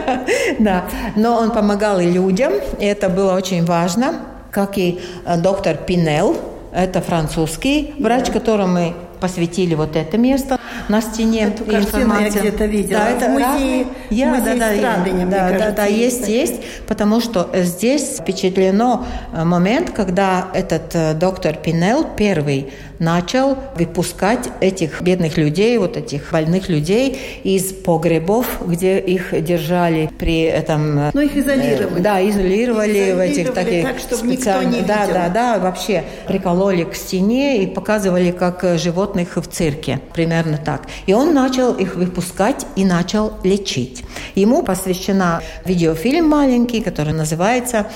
да. 0.58 0.84
Но 1.14 1.36
он 1.36 1.50
помогал 1.50 2.00
и 2.00 2.06
людям, 2.06 2.54
и 2.78 2.86
это 2.86 3.10
было 3.10 3.34
очень 3.34 3.66
важно, 3.66 4.14
как 4.50 4.78
и 4.78 4.98
э, 5.26 5.36
доктор 5.36 5.76
Пинел, 5.76 6.36
это 6.72 7.02
французский 7.02 7.94
врач, 7.98 8.30
которому 8.30 8.72
мы 8.72 8.94
посвятили 9.20 9.74
вот 9.74 9.96
это 9.96 10.18
место 10.18 10.58
на 10.88 11.00
стене. 11.00 11.44
Эту 11.54 11.64
картину 11.64 12.18
я 12.18 12.28
где-то 12.30 12.64
видела. 12.64 13.00
Да, 13.00 13.08
это 13.10 13.26
в 13.26 13.30
музее, 13.30 13.86
я, 14.10 14.28
музей 14.28 14.58
да, 14.58 14.74
страны, 14.74 15.12
да, 15.12 15.30
да, 15.30 15.38
кажется, 15.38 15.58
да, 15.58 15.72
да, 15.72 15.86
есть, 15.86 16.28
есть, 16.28 16.60
потому 16.86 17.20
что 17.20 17.50
здесь 17.54 18.18
впечатлено 18.20 19.06
э, 19.32 19.44
момент, 19.44 19.90
когда 19.90 20.48
этот 20.54 20.94
э, 20.94 21.14
доктор 21.14 21.56
Пинел 21.56 22.04
первый 22.16 22.72
начал 23.00 23.56
выпускать 23.76 24.50
этих 24.60 25.00
бедных 25.00 25.36
людей, 25.36 25.76
вот 25.78 25.96
этих 25.96 26.30
больных 26.30 26.68
людей 26.68 27.40
из 27.42 27.72
погребов, 27.72 28.46
где 28.64 29.00
их 29.00 29.42
держали 29.42 30.08
при 30.18 30.42
этом... 30.42 30.98
Э, 30.98 31.10
ну, 31.12 31.22
их 31.22 31.36
изолировали. 31.36 32.00
Да, 32.00 32.28
изолировали, 32.28 32.92
изолировали 32.92 33.12
в 33.12 33.32
этих 33.32 33.54
таких 33.54 33.84
так, 33.84 33.98
чтобы 33.98 34.34
специальных... 34.34 34.80
Никто 34.80 34.82
не 34.82 34.86
да, 34.86 35.00
видел. 35.00 35.14
да, 35.14 35.28
да, 35.28 35.58
вообще 35.58 36.04
прикололи 36.28 36.84
к 36.84 36.94
стене 36.94 37.64
и 37.64 37.66
показывали, 37.66 38.30
как 38.30 38.62
животных 38.78 39.36
в 39.36 39.46
цирке. 39.46 40.00
Примерно 40.12 40.58
так. 40.58 40.82
И 41.06 41.14
он 41.14 41.34
начал 41.34 41.72
их 41.72 41.96
выпускать 41.96 42.66
и 42.76 42.84
начал 42.84 43.32
лечить. 43.42 44.04
Ему 44.34 44.62
посвящена 44.62 45.40
видеофильм 45.64 46.28
маленький, 46.28 46.82
который 46.82 47.14
называется 47.14 47.86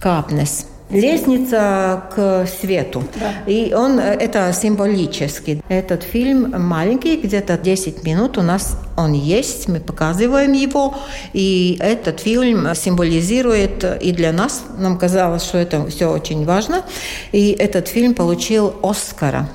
«Капнес». 0.00 0.66
Лестница 0.90 2.04
к 2.14 2.46
свету. 2.46 3.02
Да. 3.14 3.32
И 3.46 3.72
он 3.72 3.98
это 3.98 4.52
символически. 4.52 5.62
Этот 5.68 6.02
фильм 6.02 6.54
маленький, 6.60 7.16
где-то 7.16 7.56
10 7.56 8.04
минут 8.04 8.38
у 8.38 8.42
нас 8.42 8.76
он 8.96 9.12
есть, 9.12 9.68
мы 9.68 9.80
показываем 9.80 10.52
его. 10.52 10.94
И 11.32 11.76
этот 11.80 12.20
фильм 12.20 12.74
символизирует 12.74 13.84
и 14.02 14.12
для 14.12 14.32
нас, 14.32 14.64
нам 14.78 14.98
казалось, 14.98 15.44
что 15.44 15.58
это 15.58 15.86
все 15.86 16.10
очень 16.10 16.44
важно. 16.44 16.82
И 17.32 17.52
этот 17.52 17.88
фильм 17.88 18.14
получил 18.14 18.74
Оскара 18.82 19.48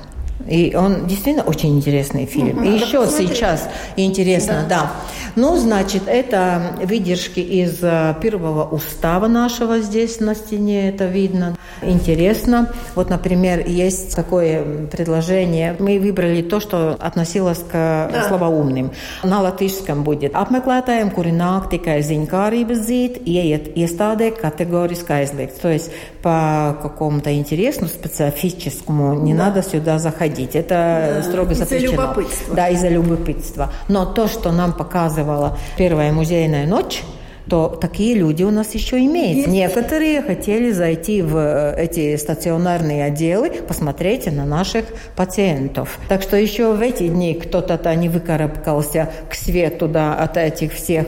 и 0.48 0.74
он 0.76 1.06
действительно 1.06 1.44
очень 1.44 1.76
интересный 1.76 2.26
фильм. 2.26 2.62
И 2.62 2.74
еще 2.74 3.02
посмотреть. 3.02 3.36
сейчас 3.36 3.68
интересно, 3.96 4.66
да. 4.68 4.80
да. 4.80 4.92
Ну, 5.34 5.56
значит, 5.56 6.02
это 6.06 6.76
выдержки 6.82 7.40
из 7.40 7.78
э, 7.82 8.14
первого 8.22 8.64
устава 8.64 9.28
нашего 9.28 9.80
здесь 9.80 10.20
на 10.20 10.34
стене, 10.34 10.88
это 10.88 11.06
видно. 11.06 11.56
интересно. 11.82 12.72
Вот, 12.94 13.10
например, 13.10 13.66
есть 13.66 14.14
такое 14.14 14.86
предложение. 14.86 15.76
Мы 15.78 15.98
выбрали 15.98 16.42
то, 16.42 16.60
что 16.60 16.96
относилось 16.98 17.58
к 17.58 17.72
да. 17.72 18.24
словоумным. 18.28 18.90
На 19.22 19.40
латышском 19.40 20.04
будет 20.04 20.34
apmeklētājiem, 20.36 21.10
kuri 21.14 21.32
nāk 21.32 21.68
tikai 21.72 22.00
ziņkārības 22.04 22.80
zīt, 22.86 23.20
ieiet 23.24 23.72
iestādē 23.76 24.32
aizliegts. 24.36 25.60
То 25.60 25.68
есть 25.68 25.90
по 26.22 26.76
какому-то 26.82 27.34
интересу 27.34 27.86
специфическому 27.86 29.14
не 29.20 29.34
да. 29.34 29.46
надо 29.46 29.62
сюда 29.62 29.98
заходить. 29.98 30.25
Это 30.54 31.14
да. 31.16 31.22
строго 31.22 31.54
запрещено. 31.54 31.92
Из-за 31.92 32.02
любопытства. 32.02 32.54
Да, 32.54 32.68
из-за 32.68 32.88
любопытства. 32.88 33.72
Но 33.88 34.04
то, 34.06 34.28
что 34.28 34.52
нам 34.52 34.72
показывала 34.72 35.58
первая 35.76 36.12
музейная 36.12 36.66
ночь, 36.66 37.02
то 37.48 37.68
такие 37.68 38.14
люди 38.14 38.42
у 38.42 38.50
нас 38.50 38.74
еще 38.74 38.98
имеются. 38.98 39.36
Есть. 39.36 39.48
Некоторые 39.48 40.22
хотели 40.22 40.72
зайти 40.72 41.22
в 41.22 41.36
э, 41.36 41.74
эти 41.76 42.16
стационарные 42.16 43.04
отделы, 43.04 43.50
посмотреть 43.50 44.26
на 44.32 44.44
наших 44.44 44.86
пациентов. 45.14 45.98
Так 46.08 46.22
что 46.22 46.36
еще 46.36 46.72
в 46.72 46.80
эти 46.80 47.06
дни 47.06 47.34
кто-то 47.34 47.94
не 47.94 48.08
выкарабкался 48.08 49.10
к 49.30 49.34
свету 49.34 49.86
да, 49.86 50.14
от 50.14 50.36
этих 50.36 50.72
всех. 50.72 51.06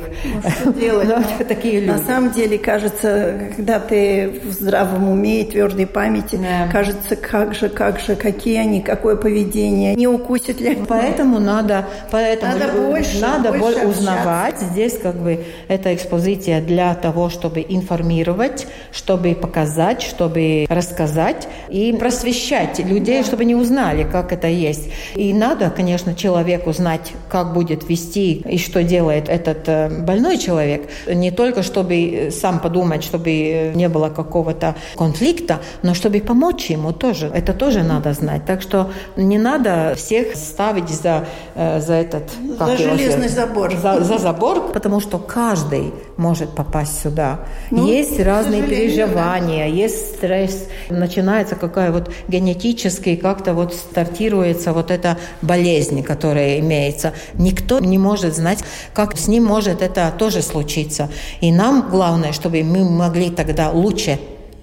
Ну, 0.64 0.72
делать? 0.72 1.08
такие 1.48 1.80
люди. 1.80 1.90
На 1.90 1.98
самом 1.98 2.30
деле, 2.30 2.58
кажется, 2.58 3.50
когда 3.56 3.80
ты 3.80 4.40
в 4.44 4.52
здравом 4.52 5.08
уме 5.10 5.42
и 5.42 5.44
твердой 5.44 5.86
памяти, 5.86 6.36
да. 6.36 6.70
кажется, 6.70 7.16
как 7.16 7.54
же, 7.54 7.68
как 7.68 7.98
же, 7.98 8.14
какие 8.14 8.58
они, 8.58 8.80
какое 8.80 9.16
поведение, 9.16 9.94
не 9.96 10.06
укусит 10.06 10.60
ли. 10.60 10.78
Поэтому 10.88 11.40
надо, 11.40 11.86
поэтому 12.12 12.58
надо 12.58 12.72
больше, 12.72 13.20
надо 13.20 13.52
больше 13.52 13.86
узнавать. 13.86 14.60
Здесь 14.60 14.98
как 14.98 15.16
бы 15.16 15.44
эта 15.66 15.94
экспозиция 15.94 16.27
экспозиция 16.28 16.60
для 16.60 16.94
того, 16.94 17.28
чтобы 17.28 17.64
информировать, 17.68 18.66
чтобы 18.92 19.34
показать, 19.34 20.02
чтобы 20.02 20.66
рассказать 20.68 21.48
и 21.68 21.92
просвещать 21.92 22.78
людей, 22.78 23.22
чтобы 23.24 23.42
они 23.42 23.54
узнали, 23.54 24.04
как 24.04 24.32
это 24.32 24.48
есть. 24.48 24.90
И 25.14 25.32
надо, 25.32 25.70
конечно, 25.70 26.14
человеку 26.14 26.72
знать, 26.72 27.12
как 27.28 27.52
будет 27.52 27.88
вести 27.88 28.34
и 28.34 28.58
что 28.58 28.82
делает 28.82 29.28
этот 29.28 29.68
э, 29.68 29.88
больной 30.04 30.38
человек. 30.38 30.88
Не 31.06 31.30
только, 31.30 31.62
чтобы 31.62 32.30
сам 32.30 32.60
подумать, 32.60 33.04
чтобы 33.04 33.72
не 33.74 33.88
было 33.88 34.10
какого-то 34.10 34.74
конфликта, 34.96 35.58
но 35.82 35.94
чтобы 35.94 36.20
помочь 36.20 36.70
ему 36.70 36.92
тоже. 36.92 37.30
Это 37.34 37.52
тоже 37.52 37.82
надо 37.82 38.12
знать. 38.12 38.44
Так 38.46 38.62
что 38.62 38.90
не 39.16 39.38
надо 39.38 39.94
всех 39.96 40.36
ставить 40.36 40.88
за, 40.88 41.24
э, 41.54 41.80
за 41.80 41.94
этот... 41.94 42.22
За 42.58 42.76
железный 42.76 43.28
забор. 43.28 43.72
За, 43.82 44.04
за 44.04 44.18
забор, 44.18 44.72
потому 44.72 45.00
что 45.00 45.18
каждый 45.18 45.92
может 46.18 46.50
попасть 46.50 47.00
сюда. 47.00 47.40
Ну, 47.70 47.86
есть 47.86 48.20
разные 48.20 48.62
переживания, 48.62 49.66
да. 49.66 49.74
есть 49.74 50.16
стресс, 50.16 50.68
начинается 50.90 51.54
какая 51.54 51.92
вот 51.92 52.12
генетически 52.26 53.16
как-то 53.16 53.54
вот 53.54 53.72
стартируется 53.72 54.72
вот 54.72 54.90
эта 54.90 55.16
болезнь, 55.40 56.02
которая 56.02 56.58
имеется. 56.58 57.14
Никто 57.34 57.78
не 57.78 57.96
может 57.96 58.34
знать, 58.34 58.58
как 58.92 59.16
с 59.16 59.28
ним 59.28 59.44
может 59.44 59.80
это 59.80 60.12
тоже 60.18 60.42
случиться. 60.42 61.08
И 61.40 61.52
нам 61.52 61.88
главное, 61.88 62.32
чтобы 62.32 62.62
мы 62.64 62.84
могли 62.84 63.30
тогда 63.30 63.70
лучше 63.70 64.18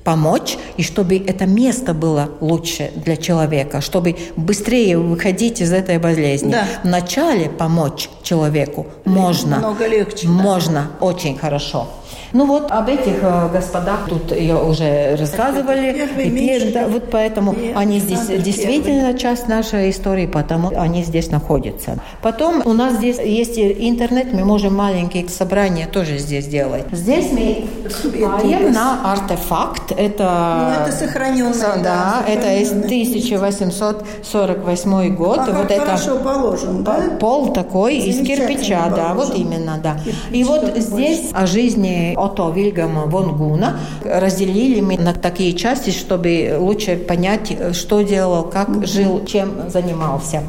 помочь, 0.06 0.58
и 0.78 0.84
чтобы 0.84 1.18
это 1.18 1.46
место 1.48 1.94
было 1.94 2.30
лучше 2.40 2.92
для 2.96 3.18
человека, 3.18 3.82
чтобы 3.82 4.16
быстрее 4.38 4.98
выходить 5.00 5.60
из 5.62 5.74
этой 5.74 5.98
болезни. 5.98 6.52
Да. 6.52 6.66
Вначале 6.84 7.50
помочь 7.50 8.10
человеку 8.22 8.86
можно. 9.04 9.58
Много 9.58 9.88
легче. 9.88 10.28
Можно, 10.28 10.92
да. 11.00 11.06
очень 11.06 11.38
хорошо. 11.38 11.90
Ну 12.36 12.46
вот 12.46 12.70
об 12.70 12.88
этих 12.90 13.24
э, 13.24 13.50
господах 13.50 14.10
тут 14.10 14.34
ее 14.34 14.62
уже 14.62 15.16
рассказывали. 15.16 16.10
Теперь, 16.18 16.74
да, 16.74 16.90
вот 16.90 17.10
поэтому 17.10 17.54
и 17.54 17.72
они 17.74 18.00
здесь 18.00 18.28
действительно 18.28 19.14
первый. 19.14 19.18
часть 19.18 19.48
нашей 19.48 19.90
истории, 19.90 20.28
потому 20.28 20.78
они 20.78 21.06
здесь 21.06 21.32
находятся. 21.32 21.98
Потом 22.22 22.62
у 22.66 22.74
нас 22.74 22.96
здесь 22.96 23.20
есть 23.20 23.58
интернет, 23.58 24.34
мы 24.34 24.44
можем 24.44 24.76
маленькие 24.76 25.30
собрания 25.30 25.88
тоже 25.88 26.18
здесь 26.18 26.48
делать. 26.48 26.84
Здесь 26.92 27.32
мы 27.32 27.68
вступаем 27.88 28.74
на 28.74 29.14
артефакт. 29.14 29.94
Это, 29.96 30.58
ну, 30.60 30.72
это 30.84 30.92
сохраненное. 30.92 31.54
Да, 31.54 31.78
да 31.84 32.22
это 32.28 32.54
из 32.58 32.74
1848 32.74 35.16
год. 35.16 35.40
А 35.40 35.54
вот 35.54 35.72
это 35.72 35.86
хорошо 35.86 36.18
положен, 36.18 36.84
да? 36.84 37.00
Пол 37.18 37.54
такой 37.54 37.96
из 37.96 38.18
кирпича, 38.28 38.90
да, 38.94 39.14
вот 39.14 39.34
именно, 39.36 39.80
да. 39.82 39.96
Кирпич 40.04 40.16
И 40.32 40.44
вот 40.44 40.76
здесь 40.76 41.30
о 41.32 41.46
жизни 41.46 42.14
Ото 42.26 42.50
Вильгама 42.50 43.06
Вонгуна. 43.06 43.80
Разделили 44.04 44.82
мы 44.82 44.98
на 44.98 45.14
такие 45.14 45.54
части, 45.54 45.92
чтобы 45.92 46.58
лучше 46.60 46.98
понять, 46.98 47.56
что 47.74 48.02
делал, 48.02 48.44
как 48.44 48.70
mm-hmm. 48.70 48.88
жил, 48.88 49.26
чем 49.26 49.70
занимался. 49.70 50.44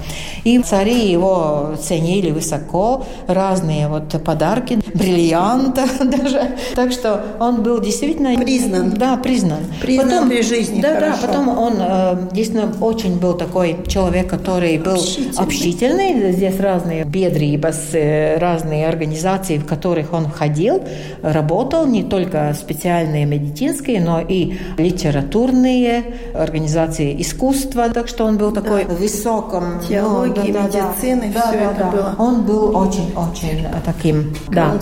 И 0.45 0.59
цари 0.61 1.11
его 1.11 1.75
ценили 1.81 2.31
высоко, 2.31 3.05
разные 3.27 3.89
вот 3.89 4.09
подарки, 4.25 4.79
бриллианты 4.95 5.83
даже. 6.05 6.57
Так 6.75 6.93
что 6.93 7.23
он 7.41 7.63
был 7.63 7.81
действительно... 7.81 8.37
Признан. 8.37 8.91
Да, 8.91 9.17
признан. 9.17 9.61
Признан 9.83 10.11
потом, 10.11 10.29
при 10.29 10.43
жизни, 10.43 10.81
Да, 10.81 10.95
хорошо. 10.95 11.21
да, 11.21 11.27
потом 11.27 11.49
он 11.59 11.75
э, 11.79 12.17
действительно 12.33 12.73
очень 12.81 13.19
был 13.19 13.35
такой 13.35 13.77
человек, 13.87 14.29
который 14.29 14.79
был 14.79 14.95
общительный. 14.95 15.45
общительный. 15.45 16.33
Здесь 16.33 16.59
разные 16.61 17.05
э, 17.93 18.39
разные 18.39 18.89
организации, 18.89 19.59
в 19.59 19.67
которых 19.67 20.13
он 20.13 20.31
ходил, 20.31 20.83
работал 21.23 21.66
работал, 21.67 21.87
не 21.87 22.03
только 22.03 22.55
специальные 22.55 23.27
медицинские, 23.27 24.01
но 24.01 24.21
и 24.21 24.57
литературные 24.79 26.05
организации 26.35 27.21
искусства, 27.21 27.89
так 27.91 28.09
что 28.09 28.25
он 28.25 28.39
был 28.39 28.53
такой 28.53 28.85
да. 28.85 28.95
высоком... 28.95 29.81
Теологии, 29.89 30.53
ну, 30.53 30.53
да, 30.53 30.63
медицины, 30.63 31.33
да, 31.35 31.49
все 31.49 31.59
да, 31.59 31.71
это 31.71 31.79
да. 31.79 31.91
было. 31.91 32.15
Он 32.19 32.43
был 32.45 32.77
очень-очень 32.77 33.67
таким... 33.85 34.35
Да. 34.49 34.79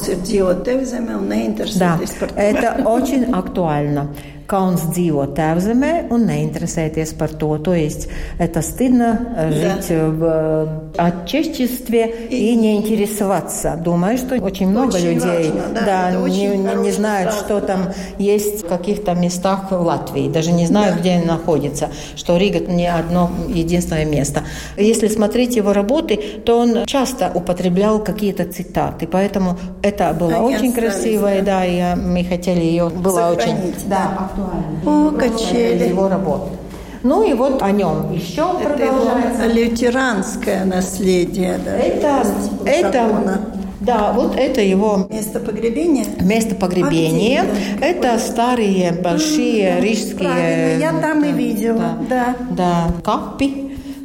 Да, 1.79 1.99
это 2.37 2.83
очень 2.85 3.25
актуально 3.33 4.09
kauns 4.47 4.85
dzīvot 4.93 5.35
tēvzemē 5.37 5.93
un 6.13 6.27
neinteresēties 6.29 7.15
par 7.19 7.33
то. 7.33 7.57
То 7.59 7.75
есть 7.75 8.09
это 8.39 8.63
стыдно 8.63 9.35
э, 9.37 9.53
жить 9.53 9.89
да. 9.89 10.09
в 10.09 10.25
э, 10.25 10.67
отечестве 10.99 12.29
и, 12.31 12.53
и 12.53 12.57
не 12.57 12.77
интересоваться. 12.77 13.79
Думаю, 13.83 14.19
что 14.19 14.37
очень 14.37 14.69
много 14.69 14.97
очень 14.97 15.15
людей 15.15 15.51
важно, 15.51 15.63
да, 15.75 16.11
да, 16.13 16.29
не, 16.29 16.57
не, 16.83 16.91
знают, 16.91 17.33
что 17.33 17.61
там 17.61 17.93
есть 18.19 18.65
в 18.65 18.69
каких-то 18.69 19.15
местах 19.15 19.71
в 19.71 19.81
Латвии. 19.81 20.29
Даже 20.29 20.53
не 20.53 20.67
знают, 20.67 20.97
да. 20.97 21.01
где 21.01 21.11
они 21.13 21.27
находятся. 21.27 21.91
Что 22.17 22.37
Рига 22.37 22.61
не 22.61 22.87
одно 22.87 23.31
единственное 23.49 24.05
место. 24.05 24.45
Если 24.77 25.09
смотреть 25.09 25.57
его 25.57 25.73
работы, 25.73 26.17
то 26.45 26.59
он 26.59 26.85
часто 26.87 27.31
употреблял 27.35 28.03
какие-то 28.03 28.45
цитаты. 28.45 29.07
Поэтому 29.07 29.59
это 29.83 30.11
Они 30.11 30.35
очень 30.35 30.73
красивое, 30.73 31.41
да, 31.43 31.61
да 31.61 31.65
и 31.65 31.95
мы 31.95 32.25
хотели 32.25 32.61
ее 32.61 32.89
было 32.89 33.31
очень 33.31 33.75
да, 33.87 34.31
актуально. 34.35 35.09
О, 35.09 35.11
качели. 35.13 35.89
Его 35.89 36.09
работы. 36.09 36.51
Ну 37.03 37.23
и 37.23 37.35
вот 37.35 37.63
о 37.63 37.71
нем 37.71 38.13
еще 38.13 38.57
это 38.61 38.71
продолжается. 38.71 39.47
лютеранское 39.47 40.65
наследие. 40.65 41.59
Да, 41.63 41.77
это, 41.77 42.27
это 42.65 43.41
да, 43.81 44.13
вот 44.15 44.37
это 44.37 44.63
его 44.63 45.07
место 45.11 45.41
погребения. 45.41 46.07
Место 46.21 46.55
погребения. 46.55 47.45
А 47.81 47.85
это 47.85 48.19
старые 48.19 48.93
большие 48.93 49.81
рижские. 49.81 50.31
Правильно, 50.31 50.81
я 50.81 50.93
там 51.01 51.23
и 51.23 51.33
видела. 51.33 51.99
Да, 52.09 52.35
да. 52.51 52.87
да. 52.97 53.03
капи. 53.05 53.64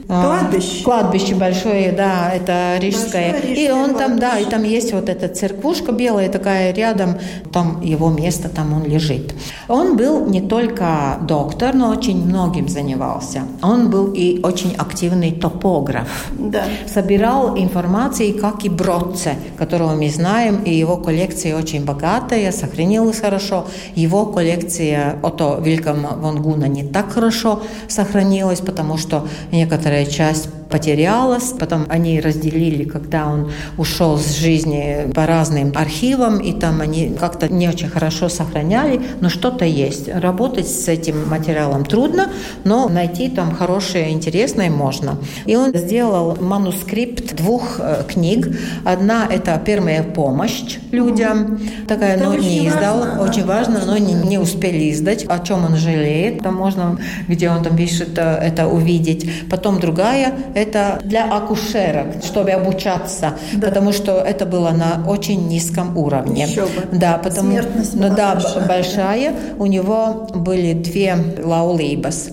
Кладбище. 0.10 0.84
Кладбище 0.84 1.36
большое, 1.36 1.92
да, 1.92 2.32
это 2.34 2.78
рижское. 2.80 3.38
и 3.42 3.70
он 3.70 3.94
там, 3.94 4.18
да, 4.18 4.40
и 4.40 4.46
там 4.46 4.64
есть 4.64 4.92
вот 4.92 5.08
эта 5.08 5.28
церквушка 5.28 5.92
белая 5.92 6.30
такая 6.30 6.74
рядом, 6.74 7.20
там 7.54 7.80
его 7.82 8.10
место, 8.10 8.50
там 8.50 8.74
он 8.74 8.86
лежит. 8.86 9.36
Он 9.68 9.98
был 9.98 10.26
не 10.26 10.42
только 10.42 11.20
доктор, 11.22 11.76
но 11.76 11.92
очень 11.92 12.26
многим 12.26 12.68
занимался. 12.68 13.44
Он 13.62 13.92
был 13.92 14.12
и 14.12 14.42
очень 14.42 14.74
активный 14.76 15.32
топограф. 15.32 16.08
Да. 16.32 16.64
Собирал 16.92 17.56
информацию, 17.56 18.36
как 18.40 18.66
и 18.66 18.70
Бродце, 18.70 19.36
которого 19.60 19.94
мы 19.94 20.10
знаем, 20.10 20.64
и 20.64 20.74
его 20.74 20.98
коллекция 20.98 21.56
очень 21.56 21.86
богатая, 21.86 22.52
сохранилась 22.52 23.20
хорошо. 23.20 23.68
Его 23.94 24.26
коллекция 24.26 25.20
Ото 25.22 25.60
Вильгама 25.62 26.18
Вонгуна 26.18 26.66
не 26.66 26.84
так 26.84 27.12
хорошо 27.12 27.62
сохранилась, 27.88 28.62
потому 28.62 28.98
что 28.98 29.28
некоторые 29.52 29.99
часть 30.06 30.50
потерялась. 30.70 31.54
Потом 31.60 31.86
они 31.90 32.20
разделили, 32.20 32.84
когда 32.84 33.28
он 33.28 33.52
ушел 33.78 34.18
с 34.18 34.38
жизни 34.38 35.12
по 35.14 35.26
разным 35.26 35.72
архивам, 35.76 36.40
и 36.40 36.54
там 36.54 36.82
они 36.82 37.16
как-то 37.20 37.50
не 37.50 37.68
очень 37.68 37.90
хорошо 37.90 38.30
сохраняли, 38.30 39.02
но 39.22 39.30
что-то 39.30 39.66
есть. 39.66 40.08
Работать 40.08 40.68
с 40.68 40.88
этим 40.88 41.28
материалом 41.30 41.86
трудно, 41.86 42.30
но 42.64 42.88
найти 42.88 43.30
там 43.30 43.56
хорошее, 43.56 44.12
интересное 44.12 44.70
можно. 44.70 45.18
И 45.46 45.56
он 45.56 45.74
сделал 45.74 46.38
манускрипт 46.40 47.36
двух 47.36 47.80
э, 47.80 48.04
книг. 48.08 48.48
Одна– 48.86 49.28
это 49.30 49.62
«Первая 49.66 50.04
помощь 50.04 50.78
людям». 50.92 51.60
Такая, 51.88 52.16
это 52.16 52.26
но 52.26 52.36
не 52.36 52.68
издал. 52.68 53.00
Важно, 53.00 53.24
очень 53.24 53.46
важно, 53.46 53.82
но 53.86 53.98
не, 53.98 54.14
не 54.14 54.38
успели 54.38 54.92
издать. 54.92 55.26
О 55.28 55.40
чем 55.40 55.66
он 55.66 55.76
жалеет. 55.76 56.44
Там 56.44 56.56
можно, 56.56 57.00
где 57.28 57.50
он 57.50 57.64
там 57.64 57.76
пишет, 57.76 58.18
э, 58.18 58.22
это 58.22 58.68
увидеть. 58.68 59.50
Потом 59.50 59.80
другая– 59.80 60.34
это 60.60 61.00
для 61.04 61.26
акушерок, 61.26 62.24
чтобы 62.24 62.52
обучаться. 62.52 63.34
Да. 63.54 63.68
Потому 63.68 63.94
что 63.94 64.20
это 64.20 64.46
было 64.46 64.72
на 64.72 65.04
очень 65.08 65.48
низком 65.48 65.98
уровне. 65.98 66.46
Еще 66.46 66.64
бы. 66.64 66.98
Да, 66.98 67.18
потому, 67.18 67.52
Смертность 67.52 67.96
ну, 67.96 68.16
да, 68.16 68.36
большая. 68.36 68.68
большая. 68.68 69.34
У 69.58 69.66
него 69.66 70.28
были 70.36 70.74
две 70.74 71.16
лаулейбас. 71.44 72.30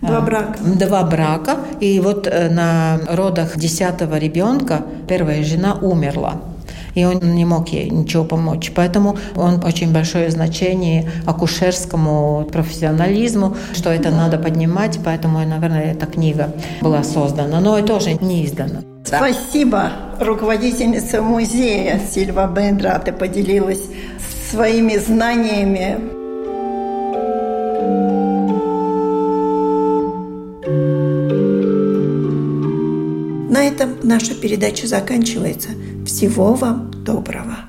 Два 0.00 0.20
брака. 0.20 0.58
Два 0.62 1.02
брака. 1.02 1.56
И 1.80 1.98
вот 2.00 2.26
э, 2.26 2.50
на 2.50 3.00
родах 3.08 3.56
десятого 3.56 4.18
ребенка 4.18 4.82
первая 5.08 5.42
жена 5.42 5.74
умерла 5.80 6.40
и 6.94 7.04
он 7.04 7.18
не 7.34 7.44
мог 7.44 7.68
ей 7.68 7.90
ничего 7.90 8.24
помочь. 8.24 8.72
Поэтому 8.74 9.16
он 9.36 9.62
очень 9.64 9.92
большое 9.92 10.30
значение 10.30 11.10
акушерскому 11.26 12.48
профессионализму, 12.52 13.56
что 13.74 13.90
это 13.90 14.10
надо 14.10 14.38
поднимать, 14.38 14.98
поэтому, 15.04 15.38
наверное, 15.44 15.92
эта 15.92 16.06
книга 16.06 16.52
была 16.80 17.02
создана, 17.02 17.60
но 17.60 17.78
и 17.78 17.82
тоже 17.82 18.14
не 18.14 18.44
издана. 18.46 18.82
Спасибо. 19.04 19.92
Руководительница 20.18 21.20
музея 21.20 22.00
Сильва 22.10 22.46
Бендрате 22.46 23.12
поделилась 23.12 23.82
своими 24.50 24.96
знаниями 24.96 25.98
На 33.54 33.68
этом 33.68 33.96
наша 34.02 34.34
передача 34.34 34.88
заканчивается. 34.88 35.68
Всего 36.04 36.54
вам 36.54 36.90
доброго. 37.04 37.63